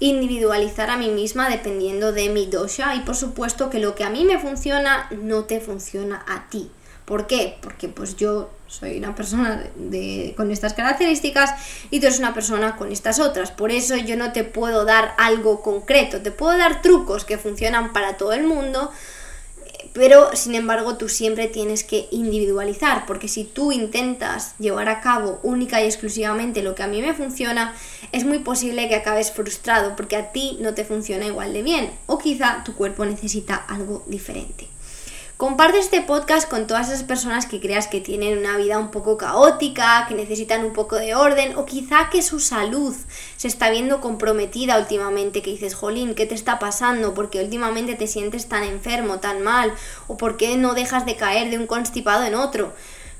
individualizar 0.00 0.90
a 0.90 0.96
mí 0.96 1.10
misma 1.10 1.48
dependiendo 1.48 2.12
de 2.12 2.28
mi 2.28 2.46
dosha 2.46 2.94
y 2.94 3.00
por 3.00 3.16
supuesto 3.16 3.68
que 3.68 3.80
lo 3.80 3.94
que 3.94 4.04
a 4.04 4.10
mí 4.10 4.24
me 4.24 4.38
funciona 4.38 5.08
no 5.10 5.44
te 5.44 5.60
funciona 5.60 6.24
a 6.26 6.48
ti. 6.48 6.70
¿Por 7.08 7.26
qué? 7.26 7.56
Porque 7.62 7.88
pues 7.88 8.16
yo 8.16 8.50
soy 8.66 8.98
una 8.98 9.14
persona 9.14 9.64
de, 9.76 10.34
con 10.36 10.50
estas 10.50 10.74
características 10.74 11.54
y 11.90 12.00
tú 12.00 12.06
eres 12.06 12.18
una 12.18 12.34
persona 12.34 12.76
con 12.76 12.92
estas 12.92 13.18
otras. 13.18 13.50
Por 13.50 13.70
eso 13.70 13.96
yo 13.96 14.14
no 14.14 14.32
te 14.32 14.44
puedo 14.44 14.84
dar 14.84 15.14
algo 15.16 15.62
concreto, 15.62 16.20
te 16.20 16.32
puedo 16.32 16.58
dar 16.58 16.82
trucos 16.82 17.24
que 17.24 17.38
funcionan 17.38 17.94
para 17.94 18.18
todo 18.18 18.34
el 18.34 18.44
mundo, 18.44 18.92
pero 19.94 20.36
sin 20.36 20.54
embargo 20.54 20.98
tú 20.98 21.08
siempre 21.08 21.48
tienes 21.48 21.82
que 21.82 22.08
individualizar, 22.10 23.06
porque 23.06 23.28
si 23.28 23.44
tú 23.44 23.72
intentas 23.72 24.54
llevar 24.58 24.90
a 24.90 25.00
cabo 25.00 25.40
única 25.42 25.80
y 25.80 25.86
exclusivamente 25.86 26.62
lo 26.62 26.74
que 26.74 26.82
a 26.82 26.88
mí 26.88 27.00
me 27.00 27.14
funciona, 27.14 27.74
es 28.12 28.26
muy 28.26 28.40
posible 28.40 28.86
que 28.86 28.96
acabes 28.96 29.32
frustrado 29.32 29.96
porque 29.96 30.16
a 30.16 30.30
ti 30.30 30.58
no 30.60 30.74
te 30.74 30.84
funciona 30.84 31.24
igual 31.24 31.54
de 31.54 31.62
bien 31.62 31.90
o 32.04 32.18
quizá 32.18 32.62
tu 32.64 32.74
cuerpo 32.74 33.06
necesita 33.06 33.56
algo 33.56 34.04
diferente. 34.08 34.68
Comparte 35.38 35.78
este 35.78 36.00
podcast 36.00 36.50
con 36.50 36.66
todas 36.66 36.88
esas 36.88 37.04
personas 37.04 37.46
que 37.46 37.60
creas 37.60 37.86
que 37.86 38.00
tienen 38.00 38.38
una 38.38 38.56
vida 38.56 38.76
un 38.76 38.90
poco 38.90 39.16
caótica, 39.16 40.04
que 40.08 40.16
necesitan 40.16 40.64
un 40.64 40.72
poco 40.72 40.96
de 40.96 41.14
orden 41.14 41.56
o 41.56 41.64
quizá 41.64 42.10
que 42.10 42.22
su 42.22 42.40
salud 42.40 42.92
se 43.36 43.46
está 43.46 43.70
viendo 43.70 44.00
comprometida 44.00 44.80
últimamente, 44.80 45.40
que 45.40 45.52
dices, 45.52 45.76
jolín, 45.76 46.16
¿qué 46.16 46.26
te 46.26 46.34
está 46.34 46.58
pasando? 46.58 47.14
Porque 47.14 47.40
últimamente 47.40 47.94
te 47.94 48.08
sientes 48.08 48.48
tan 48.48 48.64
enfermo, 48.64 49.20
tan 49.20 49.40
mal? 49.42 49.72
¿O 50.08 50.16
por 50.16 50.36
qué 50.36 50.56
no 50.56 50.74
dejas 50.74 51.06
de 51.06 51.14
caer 51.14 51.50
de 51.50 51.58
un 51.58 51.68
constipado 51.68 52.24
en 52.24 52.34
otro? 52.34 52.72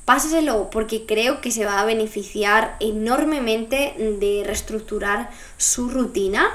Pásaselo 0.05 0.71
porque 0.71 1.07
creo 1.07 1.41
que 1.41 1.53
se 1.53 1.67
va 1.67 1.79
a 1.79 1.85
beneficiar 1.85 2.77
enormemente 2.81 3.95
de 4.19 4.43
reestructurar 4.45 5.31
su 5.57 5.89
rutina 5.89 6.51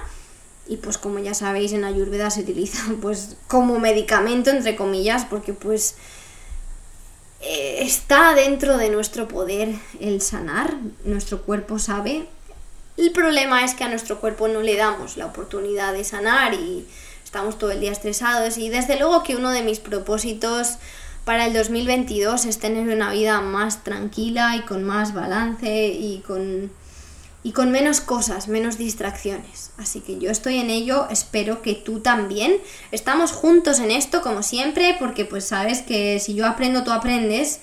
y 0.68 0.78
pues 0.78 0.98
como 0.98 1.20
ya 1.20 1.34
sabéis 1.34 1.74
en 1.74 1.84
Ayurveda 1.84 2.30
se 2.30 2.42
utiliza 2.42 2.84
pues 3.02 3.36
como 3.48 3.80
medicamento 3.80 4.50
entre 4.50 4.76
comillas 4.76 5.26
porque 5.26 5.54
pues 5.54 5.96
eh, 7.42 7.80
está 7.82 8.34
dentro 8.34 8.78
de 8.78 8.90
nuestro 8.90 9.28
poder 9.28 9.76
el 10.00 10.22
sanar, 10.22 10.76
nuestro 11.04 11.42
cuerpo 11.42 11.78
sabe. 11.78 12.28
El 12.96 13.12
problema 13.12 13.66
es 13.66 13.74
que 13.74 13.84
a 13.84 13.90
nuestro 13.90 14.22
cuerpo 14.22 14.48
no 14.48 14.62
le 14.62 14.78
damos 14.78 15.18
la 15.18 15.26
oportunidad 15.26 15.94
de 15.94 16.04
sanar 16.04 16.54
y 16.54 16.88
estamos 17.24 17.58
todo 17.58 17.72
el 17.72 17.82
día 17.82 17.92
estresados 17.92 18.58
y 18.58 18.70
desde 18.70 18.98
luego 18.98 19.24
que 19.24 19.36
uno 19.36 19.50
de 19.50 19.64
mis 19.64 19.80
propósitos 19.80 20.78
para 21.26 21.48
el 21.48 21.54
2022 21.54 22.46
es 22.46 22.60
tener 22.60 22.88
una 22.96 23.12
vida 23.12 23.42
más 23.42 23.84
tranquila 23.84 24.56
y 24.56 24.62
con 24.62 24.84
más 24.84 25.14
balance 25.14 25.88
y 25.88 26.20
con 26.26 26.72
y 27.44 27.52
con 27.52 27.72
menos 27.72 28.00
cosas, 28.00 28.48
menos 28.48 28.78
distracciones. 28.78 29.72
Así 29.78 30.00
que 30.00 30.18
yo 30.18 30.32
estoy 30.32 30.58
en 30.58 30.70
ello, 30.70 31.08
espero 31.10 31.62
que 31.62 31.74
tú 31.76 32.00
también. 32.00 32.58
Estamos 32.92 33.32
juntos 33.32 33.80
en 33.80 33.92
esto, 33.92 34.22
como 34.22 34.44
siempre, 34.44 34.96
porque 34.98 35.26
pues 35.26 35.46
sabes 35.46 35.82
que 35.82 36.20
si 36.20 36.34
yo 36.34 36.48
aprendo, 36.48 36.84
tú 36.84 36.92
aprendes. 36.92 37.60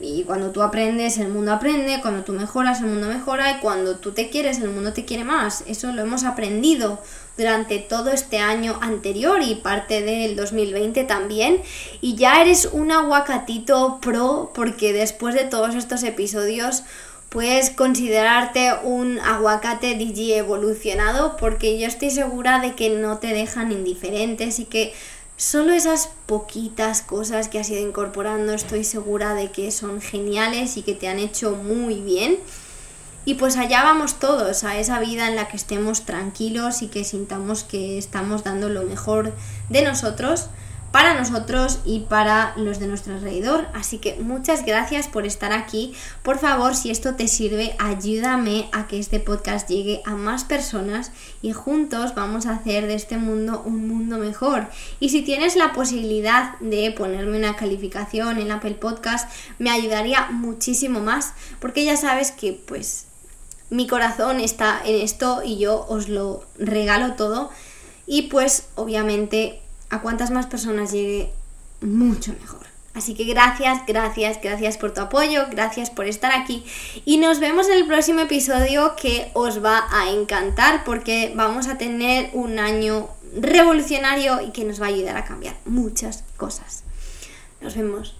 Y 0.00 0.24
cuando 0.24 0.50
tú 0.50 0.60
aprendes, 0.60 1.18
el 1.18 1.28
mundo 1.28 1.52
aprende, 1.52 2.00
cuando 2.02 2.24
tú 2.24 2.32
mejoras, 2.32 2.80
el 2.80 2.86
mundo 2.86 3.06
mejora, 3.06 3.52
y 3.52 3.60
cuando 3.60 3.96
tú 3.96 4.10
te 4.10 4.28
quieres, 4.28 4.58
el 4.58 4.70
mundo 4.70 4.92
te 4.92 5.04
quiere 5.04 5.24
más. 5.24 5.62
Eso 5.68 5.92
lo 5.92 6.02
hemos 6.02 6.24
aprendido 6.24 7.00
durante 7.36 7.78
todo 7.78 8.10
este 8.10 8.38
año 8.38 8.78
anterior 8.82 9.40
y 9.40 9.54
parte 9.54 10.02
del 10.02 10.36
2020 10.36 11.04
también. 11.04 11.62
Y 12.00 12.16
ya 12.16 12.42
eres 12.42 12.68
un 12.72 12.90
aguacatito 12.90 14.00
pro, 14.00 14.50
porque 14.54 14.92
después 14.92 15.34
de 15.34 15.44
todos 15.44 15.76
estos 15.76 16.02
episodios 16.02 16.82
puedes 17.34 17.70
considerarte 17.70 18.72
un 18.84 19.18
aguacate 19.18 19.96
digi 19.96 20.32
evolucionado 20.34 21.36
porque 21.36 21.80
yo 21.80 21.88
estoy 21.88 22.12
segura 22.12 22.60
de 22.60 22.76
que 22.76 22.90
no 22.90 23.18
te 23.18 23.34
dejan 23.34 23.72
indiferentes 23.72 24.60
y 24.60 24.66
que 24.66 24.94
solo 25.36 25.72
esas 25.72 26.10
poquitas 26.26 27.02
cosas 27.02 27.48
que 27.48 27.58
has 27.58 27.68
ido 27.68 27.84
incorporando 27.84 28.54
estoy 28.54 28.84
segura 28.84 29.34
de 29.34 29.50
que 29.50 29.72
son 29.72 30.00
geniales 30.00 30.76
y 30.76 30.82
que 30.82 30.94
te 30.94 31.08
han 31.08 31.18
hecho 31.18 31.56
muy 31.56 32.00
bien. 32.00 32.38
Y 33.24 33.34
pues 33.34 33.56
allá 33.56 33.82
vamos 33.82 34.20
todos, 34.20 34.62
a 34.62 34.78
esa 34.78 35.00
vida 35.00 35.26
en 35.26 35.34
la 35.34 35.48
que 35.48 35.56
estemos 35.56 36.04
tranquilos 36.04 36.82
y 36.82 36.86
que 36.86 37.02
sintamos 37.02 37.64
que 37.64 37.98
estamos 37.98 38.44
dando 38.44 38.68
lo 38.68 38.84
mejor 38.84 39.32
de 39.70 39.82
nosotros 39.82 40.50
para 40.94 41.14
nosotros 41.14 41.80
y 41.84 42.02
para 42.08 42.52
los 42.54 42.78
de 42.78 42.86
nuestro 42.86 43.14
alrededor. 43.14 43.66
Así 43.74 43.98
que 43.98 44.14
muchas 44.20 44.64
gracias 44.64 45.08
por 45.08 45.26
estar 45.26 45.52
aquí. 45.52 45.92
Por 46.22 46.38
favor, 46.38 46.76
si 46.76 46.92
esto 46.92 47.16
te 47.16 47.26
sirve, 47.26 47.74
ayúdame 47.80 48.68
a 48.70 48.86
que 48.86 49.00
este 49.00 49.18
podcast 49.18 49.68
llegue 49.68 50.02
a 50.04 50.12
más 50.12 50.44
personas 50.44 51.10
y 51.42 51.50
juntos 51.50 52.14
vamos 52.14 52.46
a 52.46 52.52
hacer 52.52 52.86
de 52.86 52.94
este 52.94 53.16
mundo 53.18 53.60
un 53.66 53.88
mundo 53.88 54.18
mejor. 54.18 54.68
Y 55.00 55.08
si 55.08 55.22
tienes 55.22 55.56
la 55.56 55.72
posibilidad 55.72 56.56
de 56.60 56.92
ponerme 56.92 57.38
una 57.38 57.56
calificación 57.56 58.38
en 58.38 58.52
Apple 58.52 58.74
Podcast, 58.74 59.28
me 59.58 59.70
ayudaría 59.70 60.28
muchísimo 60.30 61.00
más, 61.00 61.32
porque 61.58 61.84
ya 61.84 61.96
sabes 61.96 62.30
que 62.30 62.52
pues 62.52 63.06
mi 63.68 63.88
corazón 63.88 64.38
está 64.38 64.80
en 64.84 65.02
esto 65.02 65.42
y 65.44 65.58
yo 65.58 65.86
os 65.88 66.08
lo 66.08 66.44
regalo 66.56 67.14
todo. 67.14 67.50
Y 68.06 68.28
pues 68.28 68.68
obviamente 68.76 69.63
a 69.94 70.00
cuantas 70.00 70.30
más 70.30 70.46
personas 70.46 70.90
llegue, 70.90 71.30
mucho 71.80 72.34
mejor. 72.40 72.66
Así 72.94 73.14
que 73.14 73.24
gracias, 73.24 73.82
gracias, 73.86 74.38
gracias 74.40 74.76
por 74.76 74.92
tu 74.92 75.00
apoyo, 75.00 75.46
gracias 75.50 75.90
por 75.90 76.06
estar 76.06 76.32
aquí 76.32 76.64
y 77.04 77.18
nos 77.18 77.40
vemos 77.40 77.68
en 77.68 77.78
el 77.78 77.86
próximo 77.86 78.20
episodio 78.20 78.94
que 78.96 79.30
os 79.34 79.64
va 79.64 79.84
a 79.90 80.10
encantar 80.10 80.84
porque 80.84 81.32
vamos 81.34 81.66
a 81.66 81.76
tener 81.76 82.30
un 82.34 82.60
año 82.60 83.08
revolucionario 83.36 84.40
y 84.40 84.52
que 84.52 84.64
nos 84.64 84.80
va 84.80 84.86
a 84.86 84.90
ayudar 84.90 85.16
a 85.16 85.24
cambiar 85.24 85.56
muchas 85.64 86.22
cosas. 86.36 86.84
Nos 87.60 87.74
vemos. 87.74 88.16